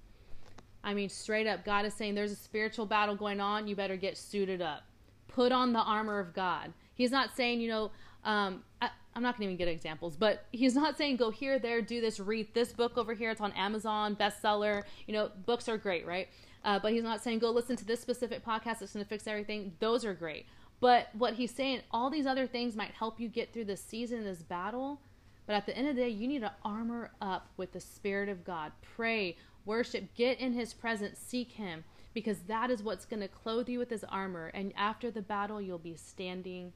I 0.84 0.94
mean, 0.94 1.08
straight 1.08 1.46
up, 1.46 1.64
God 1.64 1.86
is 1.86 1.94
saying 1.94 2.14
there's 2.14 2.30
a 2.30 2.36
spiritual 2.36 2.84
battle 2.84 3.16
going 3.16 3.40
on. 3.40 3.66
You 3.66 3.74
better 3.74 3.96
get 3.96 4.18
suited 4.18 4.60
up. 4.60 4.82
Put 5.28 5.50
on 5.50 5.72
the 5.72 5.80
armor 5.80 6.20
of 6.20 6.34
God. 6.34 6.72
He's 6.94 7.10
not 7.10 7.34
saying, 7.34 7.60
you 7.60 7.68
know, 7.68 7.90
um, 8.24 8.62
I, 8.80 8.90
am 9.16 9.22
not 9.22 9.36
going 9.36 9.48
to 9.48 9.54
even 9.54 9.56
get 9.56 9.68
examples, 9.68 10.14
but 10.14 10.44
he's 10.52 10.74
not 10.74 10.96
saying 10.96 11.16
go 11.16 11.30
here, 11.30 11.58
there, 11.58 11.80
do 11.80 12.00
this, 12.00 12.20
read 12.20 12.52
this 12.54 12.72
book 12.72 12.98
over 12.98 13.14
here. 13.14 13.30
It's 13.30 13.40
on 13.40 13.52
Amazon, 13.52 14.14
bestseller. 14.14 14.84
You 15.06 15.14
know, 15.14 15.30
books 15.46 15.68
are 15.68 15.78
great, 15.78 16.06
right? 16.06 16.28
Uh, 16.64 16.78
but 16.78 16.92
he's 16.92 17.02
not 17.02 17.22
saying 17.22 17.38
go 17.40 17.50
listen 17.50 17.76
to 17.76 17.84
this 17.84 18.00
specific 18.00 18.44
podcast 18.44 18.78
that's 18.78 18.92
going 18.92 19.04
to 19.04 19.08
fix 19.08 19.26
everything. 19.26 19.72
Those 19.80 20.04
are 20.04 20.14
great. 20.14 20.46
But 20.80 21.08
what 21.14 21.34
he's 21.34 21.50
saying, 21.50 21.80
all 21.90 22.10
these 22.10 22.26
other 22.26 22.46
things 22.46 22.76
might 22.76 22.90
help 22.90 23.18
you 23.18 23.28
get 23.28 23.52
through 23.52 23.64
this 23.64 23.82
season, 23.82 24.24
this 24.24 24.42
battle. 24.42 25.00
But 25.46 25.56
at 25.56 25.66
the 25.66 25.76
end 25.76 25.88
of 25.88 25.96
the 25.96 26.02
day, 26.02 26.08
you 26.08 26.26
need 26.26 26.40
to 26.40 26.52
armor 26.64 27.12
up 27.20 27.48
with 27.56 27.72
the 27.72 27.80
Spirit 27.80 28.28
of 28.28 28.44
God. 28.44 28.72
Pray, 28.96 29.36
worship, 29.64 30.14
get 30.14 30.40
in 30.40 30.52
His 30.52 30.72
presence, 30.74 31.18
seek 31.18 31.52
Him, 31.52 31.84
because 32.12 32.40
that 32.42 32.70
is 32.70 32.82
what's 32.82 33.04
going 33.04 33.20
to 33.20 33.28
clothe 33.28 33.68
you 33.68 33.78
with 33.78 33.90
His 33.90 34.04
armor. 34.04 34.48
And 34.54 34.72
after 34.76 35.10
the 35.10 35.22
battle, 35.22 35.60
you'll 35.60 35.78
be 35.78 35.96
standing 35.96 36.72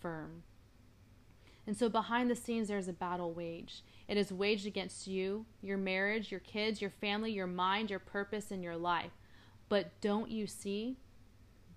firm. 0.00 0.42
And 1.66 1.76
so 1.76 1.88
behind 1.88 2.30
the 2.30 2.34
scenes, 2.34 2.68
there's 2.68 2.88
a 2.88 2.92
battle 2.92 3.32
waged. 3.32 3.82
It 4.08 4.16
is 4.16 4.32
waged 4.32 4.66
against 4.66 5.06
you, 5.06 5.46
your 5.62 5.78
marriage, 5.78 6.30
your 6.30 6.40
kids, 6.40 6.80
your 6.80 6.90
family, 6.90 7.30
your 7.30 7.46
mind, 7.46 7.90
your 7.90 7.98
purpose, 7.98 8.50
and 8.50 8.62
your 8.62 8.76
life. 8.76 9.12
But 9.68 10.00
don't 10.00 10.30
you 10.30 10.46
see? 10.46 10.96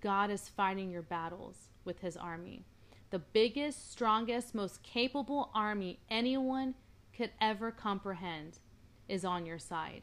God 0.00 0.30
is 0.30 0.48
fighting 0.48 0.90
your 0.90 1.02
battles 1.02 1.68
with 1.84 2.00
his 2.00 2.16
army. 2.16 2.64
The 3.10 3.20
biggest, 3.20 3.92
strongest, 3.92 4.54
most 4.54 4.82
capable 4.82 5.50
army 5.54 6.00
anyone 6.10 6.74
could 7.16 7.30
ever 7.40 7.70
comprehend 7.70 8.58
is 9.08 9.24
on 9.24 9.46
your 9.46 9.58
side. 9.58 10.02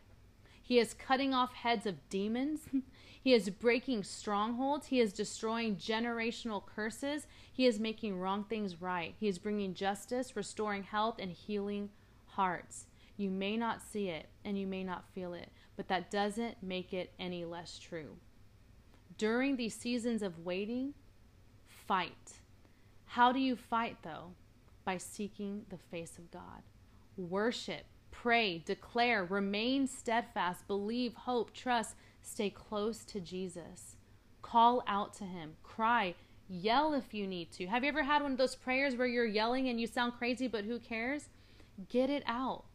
He 0.62 0.80
is 0.80 0.94
cutting 0.94 1.34
off 1.34 1.54
heads 1.54 1.86
of 1.86 2.10
demons. 2.10 2.62
he 3.24 3.34
is 3.34 3.50
breaking 3.50 4.04
strongholds. 4.04 4.88
He 4.88 5.00
is 5.00 5.14
destroying 5.14 5.76
generational 5.76 6.66
curses. 6.66 7.28
He 7.52 7.66
is 7.66 7.80
making 7.80 8.20
wrong 8.20 8.46
things 8.46 8.82
right. 8.82 9.16
He 9.20 9.28
is 9.28 9.40
bringing 9.40 9.74
justice, 9.74 10.36
restoring 10.36 10.84
health, 10.84 11.16
and 11.20 11.32
healing 11.32 11.90
hearts. 12.26 12.86
You 13.18 13.30
may 13.30 13.58
not 13.58 13.82
see 13.82 14.10
it 14.10 14.30
and 14.44 14.58
you 14.58 14.66
may 14.66 14.84
not 14.84 15.06
feel 15.14 15.34
it, 15.34 15.50
but 15.76 15.88
that 15.90 16.10
doesn't 16.10 16.64
make 16.64 16.94
it 16.94 17.12
any 17.20 17.46
less 17.46 17.78
true. 17.78 18.18
During 19.18 19.56
these 19.56 19.76
seasons 19.76 20.24
of 20.24 20.46
waiting, 20.46 20.94
fight. 21.68 22.40
How 23.06 23.32
do 23.32 23.40
you 23.40 23.56
fight 23.56 23.98
though? 24.04 24.32
By 24.86 24.98
seeking 24.98 25.66
the 25.70 25.78
face 25.78 26.18
of 26.18 26.32
God. 26.32 26.64
Worship, 27.18 27.86
pray, 28.12 28.60
declare, 28.60 29.24
remain 29.26 29.88
steadfast, 29.88 30.68
believe, 30.68 31.14
hope, 31.14 31.54
trust, 31.54 31.96
stay 32.22 32.50
close 32.50 33.04
to 33.06 33.20
Jesus. 33.20 33.96
Call 34.42 34.84
out 34.88 35.14
to 35.16 35.24
him, 35.24 35.54
cry, 35.64 36.14
yell 36.48 36.94
if 36.94 37.14
you 37.14 37.26
need 37.26 37.52
to. 37.54 37.68
Have 37.68 37.84
you 37.84 37.90
ever 37.90 38.04
had 38.04 38.22
one 38.22 38.34
of 38.34 38.38
those 38.38 38.56
prayers 38.56 38.96
where 38.96 39.08
you're 39.08 39.26
yelling 39.26 39.70
and 39.70 39.80
you 39.80 39.88
sound 39.88 40.14
crazy, 40.18 40.48
but 40.48 40.66
who 40.66 40.80
cares? 40.80 41.30
Get 41.90 42.10
it 42.10 42.24
out. 42.28 42.66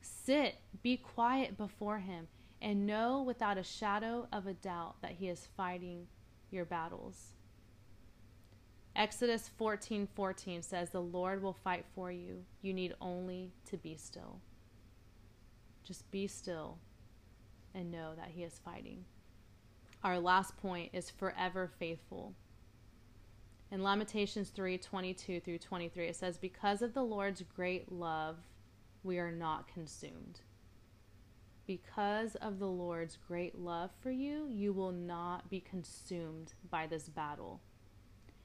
Sit, 0.00 0.56
be 0.82 0.96
quiet 0.96 1.56
before 1.56 1.98
him, 1.98 2.28
and 2.62 2.86
know 2.86 3.22
without 3.22 3.58
a 3.58 3.62
shadow 3.62 4.26
of 4.32 4.46
a 4.46 4.54
doubt 4.54 4.96
that 5.02 5.12
he 5.12 5.28
is 5.28 5.48
fighting 5.56 6.06
your 6.50 6.64
battles. 6.64 7.34
Exodus 8.96 9.48
14 9.56 10.08
14 10.14 10.62
says, 10.62 10.90
The 10.90 11.00
Lord 11.00 11.42
will 11.42 11.52
fight 11.52 11.84
for 11.94 12.10
you. 12.10 12.44
You 12.60 12.74
need 12.74 12.94
only 13.00 13.52
to 13.70 13.76
be 13.76 13.96
still. 13.96 14.40
Just 15.84 16.10
be 16.10 16.26
still 16.26 16.78
and 17.74 17.90
know 17.90 18.14
that 18.16 18.30
He 18.34 18.42
is 18.42 18.60
fighting. 18.64 19.04
Our 20.02 20.18
last 20.18 20.56
point 20.56 20.90
is 20.92 21.10
forever 21.10 21.70
faithful. 21.78 22.34
In 23.70 23.82
Lamentations 23.82 24.48
3 24.48 24.78
22 24.78 25.40
through 25.40 25.58
23, 25.58 26.06
it 26.08 26.16
says, 26.16 26.38
Because 26.38 26.82
of 26.82 26.94
the 26.94 27.04
Lord's 27.04 27.42
great 27.54 27.92
love, 27.92 28.36
we 29.02 29.18
are 29.18 29.30
not 29.30 29.68
consumed. 29.68 30.40
Because 31.66 32.34
of 32.36 32.58
the 32.58 32.66
Lord's 32.66 33.16
great 33.28 33.58
love 33.58 33.90
for 34.00 34.10
you, 34.10 34.48
you 34.50 34.72
will 34.72 34.90
not 34.90 35.48
be 35.48 35.60
consumed 35.60 36.54
by 36.68 36.86
this 36.86 37.08
battle. 37.08 37.60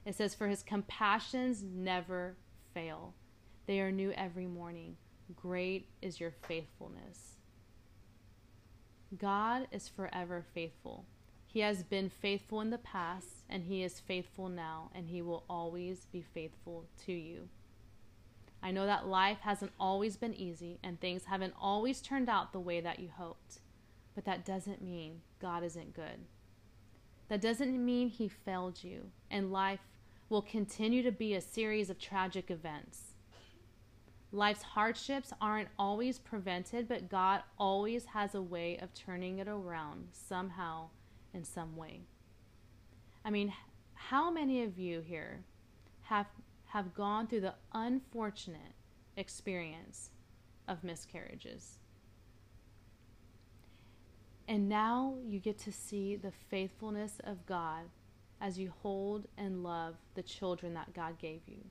It 0.04 0.14
says, 0.14 0.34
For 0.34 0.46
his 0.46 0.62
compassions 0.62 1.64
never 1.64 2.36
fail, 2.72 3.14
they 3.66 3.80
are 3.80 3.90
new 3.90 4.12
every 4.12 4.46
morning. 4.46 4.96
Great 5.34 5.88
is 6.00 6.20
your 6.20 6.30
faithfulness. 6.30 7.36
God 9.18 9.66
is 9.72 9.88
forever 9.88 10.44
faithful. 10.54 11.04
He 11.46 11.60
has 11.60 11.82
been 11.82 12.10
faithful 12.10 12.60
in 12.60 12.70
the 12.70 12.78
past, 12.78 13.44
and 13.48 13.64
He 13.64 13.82
is 13.82 13.98
faithful 13.98 14.48
now, 14.48 14.90
and 14.94 15.08
He 15.08 15.22
will 15.22 15.44
always 15.48 16.06
be 16.12 16.22
faithful 16.22 16.84
to 17.06 17.12
you. 17.12 17.48
I 18.62 18.70
know 18.70 18.86
that 18.86 19.06
life 19.06 19.38
hasn't 19.40 19.72
always 19.80 20.16
been 20.16 20.34
easy, 20.34 20.78
and 20.82 21.00
things 21.00 21.24
haven't 21.24 21.54
always 21.60 22.00
turned 22.00 22.28
out 22.28 22.52
the 22.52 22.60
way 22.60 22.80
that 22.80 22.98
you 22.98 23.08
hoped, 23.16 23.60
but 24.14 24.24
that 24.24 24.44
doesn't 24.44 24.82
mean 24.82 25.22
God 25.40 25.64
isn't 25.64 25.94
good. 25.94 26.26
That 27.28 27.40
doesn't 27.40 27.84
mean 27.84 28.08
He 28.08 28.28
failed 28.28 28.84
you, 28.84 29.10
and 29.30 29.52
life 29.52 29.80
will 30.28 30.42
continue 30.42 31.02
to 31.02 31.12
be 31.12 31.34
a 31.34 31.40
series 31.40 31.90
of 31.90 31.98
tragic 31.98 32.50
events. 32.50 33.15
Life's 34.32 34.62
hardships 34.62 35.32
aren't 35.40 35.68
always 35.78 36.18
prevented, 36.18 36.88
but 36.88 37.08
God 37.08 37.42
always 37.58 38.06
has 38.06 38.34
a 38.34 38.42
way 38.42 38.76
of 38.78 38.92
turning 38.92 39.38
it 39.38 39.48
around 39.48 40.08
somehow 40.12 40.88
in 41.32 41.44
some 41.44 41.76
way. 41.76 42.00
I 43.24 43.30
mean, 43.30 43.52
how 43.94 44.30
many 44.30 44.62
of 44.62 44.78
you 44.78 45.00
here 45.00 45.44
have 46.02 46.26
have 46.66 46.94
gone 46.94 47.26
through 47.26 47.40
the 47.40 47.54
unfortunate 47.72 48.74
experience 49.16 50.10
of 50.68 50.84
miscarriages? 50.84 51.78
And 54.48 54.68
now 54.68 55.14
you 55.24 55.38
get 55.38 55.58
to 55.60 55.72
see 55.72 56.16
the 56.16 56.32
faithfulness 56.50 57.20
of 57.24 57.46
God 57.46 57.84
as 58.40 58.58
you 58.58 58.72
hold 58.82 59.26
and 59.36 59.62
love 59.62 59.96
the 60.14 60.22
children 60.22 60.74
that 60.74 60.94
God 60.94 61.18
gave 61.18 61.40
you. 61.46 61.64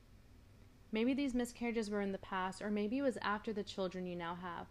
Maybe 0.95 1.13
these 1.13 1.33
miscarriages 1.33 1.89
were 1.89 1.99
in 1.99 2.13
the 2.13 2.17
past, 2.19 2.61
or 2.61 2.71
maybe 2.71 2.99
it 2.99 3.01
was 3.01 3.17
after 3.21 3.51
the 3.51 3.63
children 3.63 4.07
you 4.07 4.15
now 4.15 4.37
have. 4.41 4.67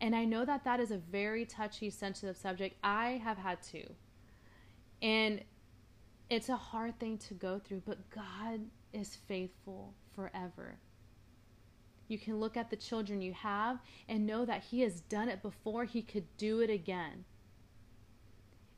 And 0.00 0.16
I 0.16 0.24
know 0.24 0.46
that 0.46 0.64
that 0.64 0.80
is 0.80 0.90
a 0.90 0.96
very 0.96 1.44
touchy, 1.44 1.90
sensitive 1.90 2.38
subject. 2.38 2.76
I 2.82 3.20
have 3.22 3.36
had 3.36 3.60
to. 3.64 3.84
And 5.02 5.42
it's 6.30 6.48
a 6.48 6.56
hard 6.56 6.98
thing 6.98 7.18
to 7.18 7.34
go 7.34 7.58
through, 7.58 7.82
but 7.84 8.08
God 8.08 8.60
is 8.94 9.18
faithful 9.28 9.92
forever. 10.14 10.78
You 12.08 12.18
can 12.18 12.40
look 12.40 12.56
at 12.56 12.70
the 12.70 12.76
children 12.76 13.20
you 13.20 13.34
have 13.34 13.78
and 14.08 14.26
know 14.26 14.46
that 14.46 14.64
He 14.70 14.80
has 14.80 15.02
done 15.02 15.28
it 15.28 15.42
before, 15.42 15.84
He 15.84 16.00
could 16.00 16.34
do 16.38 16.60
it 16.60 16.70
again. 16.70 17.26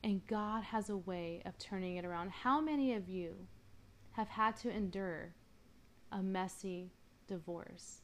And 0.03 0.27
God 0.27 0.65
has 0.65 0.89
a 0.89 0.97
way 0.97 1.41
of 1.45 1.57
turning 1.57 1.95
it 1.95 2.03
around. 2.03 2.31
How 2.31 2.59
many 2.59 2.93
of 2.93 3.07
you 3.07 3.47
have 4.11 4.27
had 4.27 4.57
to 4.57 4.69
endure 4.69 5.35
a 6.11 6.21
messy 6.21 6.91
divorce? 7.27 8.01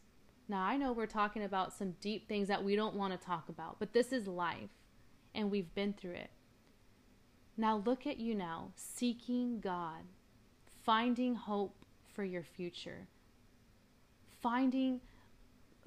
Now, 0.50 0.63
I 0.63 0.78
know 0.78 0.93
we're 0.93 1.08
talking 1.08 1.43
about 1.43 1.74
some 1.74 1.96
deep 2.00 2.28
things 2.28 2.48
that 2.48 2.63
we 2.63 2.76
don't 2.76 2.96
want 2.96 3.20
to 3.20 3.26
talk 3.26 3.50
about, 3.50 3.80
but 3.80 3.93
this 3.93 4.13
is 4.13 4.28
life, 4.28 4.70
and 5.36 5.52
we've 5.52 5.74
been 5.76 5.93
through 5.93 6.12
it. 6.12 6.30
Now, 7.58 7.82
look 7.86 8.08
at 8.08 8.20
you 8.20 8.36
now, 8.36 8.72
seeking 8.76 9.60
God, 9.60 10.04
finding 10.84 11.36
hope 11.36 11.86
for 12.13 12.24
your 12.24 12.43
future, 12.43 13.08
finding 14.41 15.02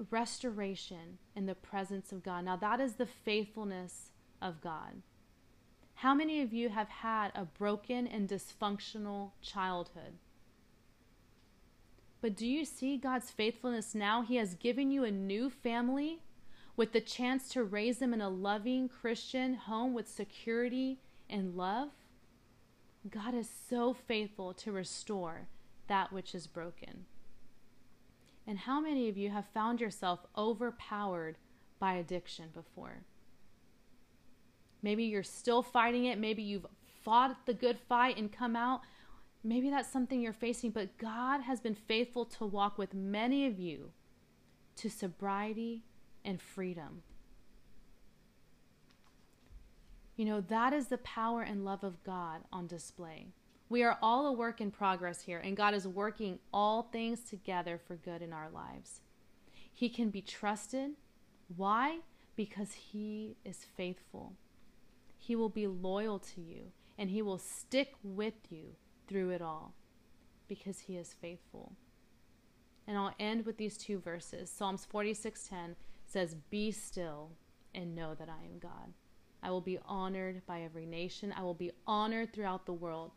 restoration 0.09 1.17
in 1.35 1.45
the 1.45 1.55
presence 1.55 2.11
of 2.11 2.23
God. 2.23 2.45
Now, 2.45 2.55
that 2.57 2.79
is 2.79 2.95
the 2.95 3.05
faithfulness 3.05 4.11
of 4.41 4.61
God. 4.61 5.01
How 5.95 6.13
many 6.13 6.41
of 6.41 6.51
you 6.51 6.69
have 6.69 6.89
had 6.89 7.31
a 7.35 7.45
broken 7.45 8.07
and 8.07 8.27
dysfunctional 8.27 9.31
childhood? 9.41 10.17
But 12.21 12.35
do 12.35 12.45
you 12.45 12.65
see 12.65 12.97
God's 12.97 13.31
faithfulness 13.31 13.95
now? 13.95 14.21
He 14.21 14.35
has 14.35 14.53
given 14.53 14.91
you 14.91 15.03
a 15.03 15.11
new 15.11 15.49
family 15.49 16.19
with 16.77 16.93
the 16.93 17.01
chance 17.01 17.49
to 17.49 17.63
raise 17.63 17.97
them 17.97 18.13
in 18.13 18.21
a 18.21 18.29
loving 18.29 18.87
Christian 18.87 19.55
home 19.55 19.93
with 19.93 20.07
security 20.07 20.99
and 21.29 21.55
love. 21.55 21.89
God 23.09 23.33
is 23.33 23.49
so 23.69 23.93
faithful 23.93 24.53
to 24.53 24.71
restore 24.71 25.47
that 25.87 26.13
which 26.13 26.35
is 26.35 26.45
broken. 26.45 27.05
And 28.45 28.59
how 28.59 28.79
many 28.79 29.09
of 29.09 29.17
you 29.17 29.29
have 29.31 29.45
found 29.53 29.81
yourself 29.81 30.19
overpowered 30.37 31.37
by 31.79 31.93
addiction 31.93 32.49
before? 32.53 33.03
Maybe 34.83 35.03
you're 35.05 35.23
still 35.23 35.61
fighting 35.61 36.05
it. 36.05 36.19
Maybe 36.19 36.43
you've 36.43 36.65
fought 37.03 37.45
the 37.45 37.53
good 37.53 37.79
fight 37.87 38.17
and 38.17 38.31
come 38.31 38.55
out. 38.55 38.81
Maybe 39.43 39.69
that's 39.69 39.91
something 39.91 40.21
you're 40.21 40.33
facing, 40.33 40.71
but 40.71 40.97
God 40.97 41.41
has 41.41 41.59
been 41.59 41.75
faithful 41.75 42.25
to 42.25 42.45
walk 42.45 42.77
with 42.77 42.93
many 42.93 43.47
of 43.47 43.59
you 43.59 43.91
to 44.77 44.89
sobriety 44.89 45.83
and 46.23 46.41
freedom. 46.41 47.01
You 50.15 50.25
know, 50.25 50.41
that 50.41 50.73
is 50.73 50.87
the 50.87 50.99
power 50.99 51.41
and 51.41 51.65
love 51.65 51.83
of 51.83 52.03
God 52.03 52.41
on 52.53 52.67
display. 52.67 53.27
We 53.69 53.83
are 53.83 53.97
all 54.01 54.27
a 54.27 54.33
work 54.33 54.61
in 54.61 54.69
progress 54.69 55.21
here, 55.21 55.39
and 55.39 55.57
God 55.57 55.73
is 55.73 55.87
working 55.87 56.37
all 56.53 56.83
things 56.83 57.21
together 57.21 57.79
for 57.87 57.95
good 57.95 58.21
in 58.21 58.33
our 58.33 58.49
lives. 58.49 59.01
He 59.73 59.89
can 59.89 60.09
be 60.09 60.21
trusted. 60.21 60.91
Why? 61.55 61.99
Because 62.35 62.73
He 62.73 63.37
is 63.43 63.65
faithful. 63.75 64.33
He 65.17 65.35
will 65.35 65.49
be 65.49 65.67
loyal 65.67 66.19
to 66.19 66.41
you 66.41 66.71
and 67.01 67.09
he 67.09 67.21
will 67.21 67.39
stick 67.39 67.95
with 68.03 68.33
you 68.51 68.75
through 69.11 69.31
it 69.31 69.41
all. 69.41 69.73
because 70.47 70.79
he 70.81 70.97
is 70.97 71.13
faithful. 71.13 71.73
And 72.87 72.97
I'll 72.97 73.15
end 73.19 73.45
with 73.45 73.57
these 73.57 73.77
two 73.77 73.99
verses. 73.99 74.49
Psalms 74.49 74.85
46:10 74.85 75.75
says, 76.05 76.35
"Be 76.35 76.71
still 76.71 77.31
and 77.73 77.95
know 77.95 78.15
that 78.15 78.29
I 78.29 78.43
am 78.43 78.59
God. 78.59 78.93
I 79.41 79.49
will 79.51 79.61
be 79.61 79.79
honored 79.85 80.45
by 80.45 80.61
every 80.61 80.85
nation. 80.85 81.33
I 81.33 81.43
will 81.43 81.53
be 81.53 81.71
honored 81.87 82.33
throughout 82.33 82.65
the 82.65 82.73
world." 82.73 83.11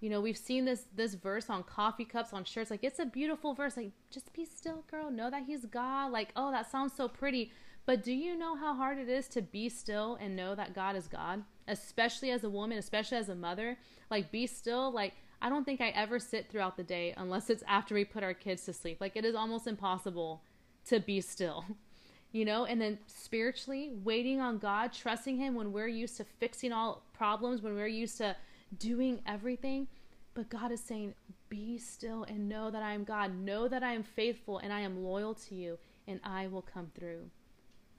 You 0.00 0.10
know, 0.10 0.20
we've 0.20 0.36
seen 0.38 0.64
this 0.66 0.86
this 0.94 1.14
verse 1.14 1.48
on 1.50 1.62
coffee 1.64 2.04
cups, 2.04 2.32
on 2.32 2.44
shirts. 2.44 2.70
Like 2.70 2.84
it's 2.84 2.98
a 2.98 3.06
beautiful 3.06 3.54
verse. 3.54 3.76
Like 3.76 3.92
just 4.10 4.32
be 4.32 4.44
still, 4.44 4.84
girl. 4.90 5.10
Know 5.10 5.30
that 5.30 5.44
he's 5.44 5.66
God. 5.66 6.12
Like, 6.12 6.32
oh, 6.36 6.50
that 6.50 6.70
sounds 6.70 6.94
so 6.94 7.08
pretty. 7.08 7.52
But 7.86 8.02
do 8.02 8.12
you 8.12 8.36
know 8.36 8.56
how 8.56 8.74
hard 8.74 8.98
it 8.98 9.08
is 9.08 9.28
to 9.28 9.42
be 9.42 9.68
still 9.68 10.16
and 10.16 10.36
know 10.36 10.54
that 10.56 10.74
God 10.74 10.96
is 10.96 11.08
God? 11.08 11.44
Especially 11.66 12.30
as 12.30 12.44
a 12.44 12.50
woman, 12.50 12.78
especially 12.78 13.18
as 13.18 13.28
a 13.28 13.34
mother. 13.34 13.78
Like 14.10 14.30
be 14.30 14.46
still, 14.46 14.92
like 14.92 15.14
I 15.40 15.48
don't 15.48 15.64
think 15.64 15.80
I 15.80 15.88
ever 15.88 16.18
sit 16.18 16.48
throughout 16.48 16.76
the 16.76 16.82
day 16.82 17.14
unless 17.16 17.50
it's 17.50 17.62
after 17.68 17.94
we 17.94 18.04
put 18.04 18.22
our 18.22 18.34
kids 18.34 18.64
to 18.64 18.72
sleep. 18.72 19.00
Like 19.00 19.16
it 19.16 19.24
is 19.24 19.34
almost 19.34 19.66
impossible 19.66 20.42
to 20.86 21.00
be 21.00 21.20
still, 21.20 21.64
you 22.32 22.44
know? 22.44 22.64
And 22.64 22.80
then 22.80 22.98
spiritually, 23.06 23.92
waiting 24.02 24.40
on 24.40 24.58
God, 24.58 24.92
trusting 24.92 25.36
Him 25.36 25.54
when 25.54 25.72
we're 25.72 25.88
used 25.88 26.16
to 26.18 26.24
fixing 26.24 26.72
all 26.72 27.02
problems, 27.12 27.62
when 27.62 27.74
we're 27.74 27.86
used 27.86 28.18
to 28.18 28.36
doing 28.78 29.20
everything. 29.26 29.86
But 30.34 30.48
God 30.48 30.72
is 30.72 30.80
saying, 30.80 31.14
Be 31.48 31.78
still 31.78 32.24
and 32.24 32.48
know 32.48 32.70
that 32.70 32.82
I 32.82 32.92
am 32.92 33.04
God. 33.04 33.34
Know 33.36 33.68
that 33.68 33.82
I 33.82 33.92
am 33.92 34.02
faithful 34.02 34.58
and 34.58 34.72
I 34.72 34.80
am 34.80 35.04
loyal 35.04 35.34
to 35.34 35.54
you 35.54 35.78
and 36.08 36.20
I 36.24 36.46
will 36.46 36.62
come 36.62 36.90
through. 36.98 37.30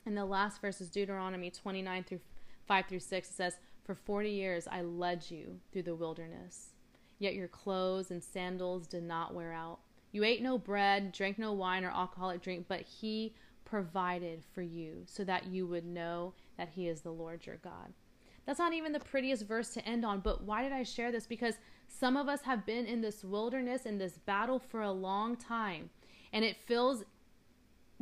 And 0.06 0.16
the 0.16 0.26
last 0.26 0.62
verse 0.62 0.82
is 0.82 0.90
Deuteronomy 0.90 1.50
29 1.50 2.04
through 2.04 2.20
5 2.68 2.86
through 2.88 3.00
6. 3.00 3.30
It 3.30 3.34
says, 3.34 3.60
For 3.84 3.96
40 3.96 4.30
years 4.30 4.68
I 4.70 4.82
led 4.82 5.30
you 5.30 5.60
through 5.72 5.84
the 5.84 5.96
wilderness 5.96 6.76
yet 7.20 7.36
your 7.36 7.48
clothes 7.48 8.12
and 8.12 8.24
sandals 8.24 8.88
did 8.88 9.04
not 9.04 9.34
wear 9.34 9.54
out. 9.54 9.80
You 10.12 10.24
ate 10.24 10.42
no 10.42 10.58
bread, 10.58 11.12
drank 11.12 11.38
no 11.38 11.54
wine 11.54 11.84
or 11.84 11.92
alcoholic 11.92 12.42
drink, 12.42 12.66
but 12.68 12.82
he 12.82 13.34
provided 13.66 14.44
for 14.54 14.62
you 14.62 15.04
so 15.06 15.24
that 15.24 15.48
you 15.48 15.68
would 15.68 15.86
know 15.86 16.34
that 16.58 16.70
he 16.70 16.88
is 16.88 17.02
the 17.02 17.12
Lord 17.12 17.46
your 17.46 17.58
God. 17.58 17.94
That's 18.46 18.60
not 18.60 18.74
even 18.74 18.92
the 18.92 19.00
prettiest 19.00 19.46
verse 19.46 19.70
to 19.74 19.86
end 19.88 20.06
on, 20.06 20.20
but 20.20 20.44
why 20.44 20.62
did 20.62 20.72
I 20.72 20.84
share 20.84 21.12
this? 21.12 21.26
Because 21.26 21.56
some 21.88 22.16
of 22.16 22.30
us 22.30 22.42
have 22.44 22.66
been 22.66 22.86
in 22.86 23.02
this 23.02 23.24
wilderness, 23.24 23.86
in 23.86 23.98
this 23.98 24.20
battle 24.20 24.60
for 24.60 24.82
a 24.82 24.92
long 24.92 25.36
time, 25.36 25.90
and 26.32 26.46
it 26.46 26.58
feels 26.58 27.04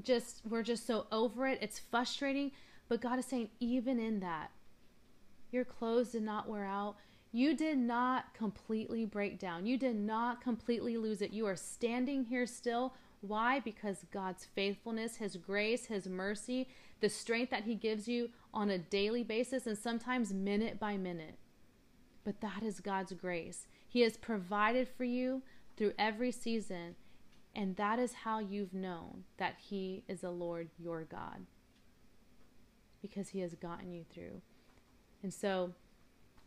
just, 0.01 0.41
we're 0.47 0.63
just 0.63 0.85
so 0.85 1.07
over 1.11 1.47
it. 1.47 1.59
It's 1.61 1.79
frustrating, 1.79 2.51
but 2.93 3.01
God 3.01 3.17
is 3.17 3.25
saying, 3.25 3.49
even 3.59 3.99
in 3.99 4.19
that, 4.19 4.51
your 5.51 5.65
clothes 5.65 6.11
did 6.11 6.21
not 6.21 6.47
wear 6.47 6.63
out. 6.63 6.95
You 7.31 7.55
did 7.55 7.79
not 7.79 8.35
completely 8.35 9.03
break 9.03 9.39
down. 9.39 9.65
You 9.65 9.79
did 9.79 9.95
not 9.95 10.41
completely 10.41 10.95
lose 10.97 11.23
it. 11.23 11.33
You 11.33 11.47
are 11.47 11.55
standing 11.55 12.23
here 12.25 12.45
still. 12.45 12.93
Why? 13.21 13.59
Because 13.59 14.05
God's 14.11 14.45
faithfulness, 14.45 15.15
His 15.15 15.37
grace, 15.37 15.87
His 15.87 16.07
mercy, 16.07 16.67
the 16.99 17.09
strength 17.09 17.49
that 17.49 17.63
He 17.63 17.73
gives 17.73 18.07
you 18.07 18.29
on 18.53 18.69
a 18.69 18.77
daily 18.77 19.23
basis 19.23 19.65
and 19.65 19.75
sometimes 19.75 20.31
minute 20.31 20.79
by 20.79 20.95
minute. 20.95 21.39
But 22.23 22.41
that 22.41 22.61
is 22.61 22.79
God's 22.79 23.13
grace. 23.13 23.65
He 23.89 24.01
has 24.01 24.17
provided 24.17 24.87
for 24.87 25.03
you 25.03 25.41
through 25.77 25.93
every 25.97 26.31
season, 26.31 26.93
and 27.55 27.75
that 27.75 27.97
is 27.97 28.13
how 28.13 28.37
you've 28.37 28.75
known 28.75 29.23
that 29.37 29.55
He 29.57 30.03
is 30.07 30.21
the 30.21 30.29
Lord 30.29 30.69
your 30.77 31.05
God 31.05 31.47
because 33.03 33.29
He 33.29 33.41
has 33.41 33.53
gotten 33.53 33.91
you 33.91 34.03
through. 34.11 34.41
And 35.21 35.31
so, 35.31 35.73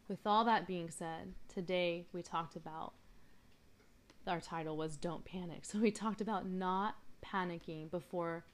with 0.08 0.26
all 0.26 0.44
that 0.44 0.66
being 0.66 0.90
said, 0.90 1.34
today 1.48 2.06
we 2.12 2.22
talked 2.22 2.56
about 2.56 2.94
our 4.26 4.40
title 4.40 4.76
was 4.76 4.96
Don't 4.96 5.24
Panic. 5.24 5.64
So 5.64 5.78
we 5.78 5.90
talked 5.90 6.20
about 6.20 6.48
not 6.48 6.96
panicking 7.24 7.90
before 7.90 8.44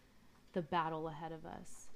the 0.52 0.62
battle 0.62 1.08
ahead 1.08 1.32
of 1.32 1.46
us. 1.46 1.88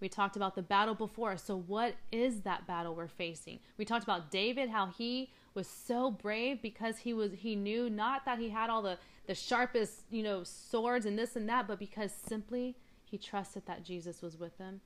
We 0.00 0.08
talked 0.08 0.34
about 0.34 0.56
the 0.56 0.62
battle 0.62 0.96
before 0.96 1.30
us. 1.32 1.44
So, 1.44 1.56
what 1.56 1.94
is 2.10 2.40
that 2.40 2.66
battle 2.66 2.96
we're 2.96 3.06
facing? 3.06 3.60
We 3.78 3.84
talked 3.84 4.02
about 4.02 4.32
David, 4.32 4.70
how 4.70 4.86
he 4.86 5.30
was 5.54 5.68
so 5.68 6.10
brave 6.10 6.60
because 6.60 6.98
he 6.98 7.14
was 7.14 7.30
he 7.36 7.54
knew 7.54 7.88
not 7.88 8.24
that 8.24 8.40
he 8.40 8.48
had 8.48 8.68
all 8.68 8.82
the 8.82 8.98
the 9.28 9.34
sharpest 9.34 10.02
you 10.10 10.24
know 10.24 10.42
swords 10.42 11.06
and 11.06 11.16
this 11.16 11.36
and 11.36 11.48
that, 11.48 11.68
but 11.68 11.78
because 11.78 12.12
simply 12.12 12.76
he 13.04 13.16
trusted 13.16 13.66
that 13.66 13.84
Jesus 13.84 14.22
was 14.22 14.36
with 14.36 14.58
him. 14.58 14.80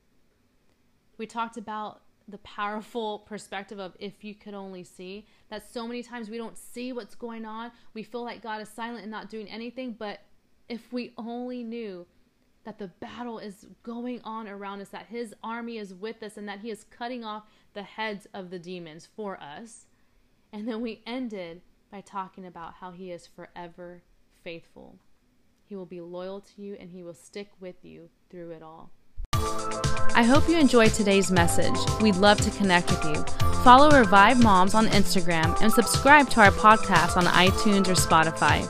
We 1.18 1.26
talked 1.26 1.56
about 1.56 2.02
the 2.28 2.38
powerful 2.38 3.20
perspective 3.20 3.78
of 3.78 3.94
if 4.00 4.24
you 4.24 4.34
could 4.34 4.54
only 4.54 4.82
see 4.82 5.26
that 5.48 5.72
so 5.72 5.86
many 5.86 6.02
times 6.02 6.28
we 6.28 6.36
don't 6.36 6.58
see 6.58 6.92
what's 6.92 7.14
going 7.14 7.44
on. 7.44 7.70
We 7.94 8.02
feel 8.02 8.24
like 8.24 8.42
god 8.42 8.60
is 8.60 8.68
silent 8.68 9.02
and 9.02 9.10
not 9.10 9.30
doing 9.30 9.48
anything 9.48 9.94
but 9.98 10.20
if 10.68 10.92
we 10.92 11.12
only 11.16 11.62
knew 11.62 12.06
that 12.64 12.78
the 12.78 12.88
battle 12.88 13.38
is 13.38 13.66
going 13.84 14.20
on 14.24 14.48
around 14.48 14.80
us 14.80 14.88
that 14.88 15.06
his 15.06 15.32
army 15.44 15.78
is 15.78 15.94
with 15.94 16.20
us 16.24 16.36
and 16.36 16.48
that 16.48 16.58
he 16.60 16.70
is 16.70 16.82
cutting 16.84 17.24
off 17.24 17.44
the 17.74 17.84
heads 17.84 18.26
of 18.34 18.50
the 18.50 18.58
demons 18.58 19.06
for 19.06 19.40
us 19.40 19.86
and 20.52 20.66
then 20.66 20.80
we 20.80 21.02
ended 21.06 21.62
by 21.92 22.00
talking 22.00 22.44
about 22.44 22.74
how 22.74 22.90
he 22.90 23.12
is 23.12 23.26
forever 23.26 24.02
faithful. 24.42 24.98
He 25.64 25.76
will 25.76 25.86
be 25.86 26.00
loyal 26.00 26.40
to 26.40 26.62
you 26.62 26.76
and 26.80 26.90
he 26.90 27.04
will 27.04 27.14
stick 27.14 27.50
with 27.60 27.84
you 27.84 28.08
through 28.30 28.50
it 28.50 28.62
all 28.62 28.90
I 30.14 30.22
hope 30.22 30.48
you 30.48 30.58
enjoyed 30.58 30.94
today's 30.94 31.30
message. 31.30 31.76
We'd 32.00 32.16
love 32.16 32.40
to 32.40 32.50
connect 32.52 32.90
with 32.90 33.04
you. 33.04 33.22
Follow 33.62 33.90
Revive 33.90 34.42
Moms 34.42 34.74
on 34.74 34.86
Instagram 34.86 35.60
and 35.60 35.72
subscribe 35.72 36.30
to 36.30 36.40
our 36.40 36.50
podcast 36.52 37.16
on 37.16 37.24
iTunes 37.24 37.88
or 37.88 37.94
Spotify. 37.94 38.62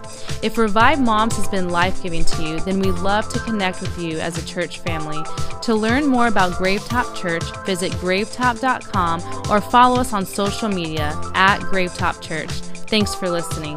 If 0.43 0.59
Revive 0.59 1.01
Moms 1.01 1.37
has 1.37 1.47
been 1.49 1.69
life 1.69 2.03
giving 2.03 2.25
to 2.25 2.43
you, 2.43 2.61
then 2.61 2.81
we'd 2.81 2.99
love 3.01 3.29
to 3.33 3.39
connect 3.41 3.81
with 3.81 3.97
you 3.99 4.19
as 4.19 4.39
a 4.39 4.47
church 4.47 4.81
family. 4.81 5.23
To 5.63 5.75
learn 5.75 6.07
more 6.07 6.27
about 6.27 6.53
Gravetop 6.53 7.15
Church, 7.15 7.45
visit 7.65 7.93
gravetop.com 7.93 9.51
or 9.51 9.61
follow 9.61 10.01
us 10.01 10.13
on 10.13 10.27
social 10.27 10.69
media 10.69 11.13
at 11.35 11.61
Gravetop 11.61 12.21
Church. 12.21 12.51
Thanks 12.89 13.15
for 13.15 13.29
listening. 13.29 13.77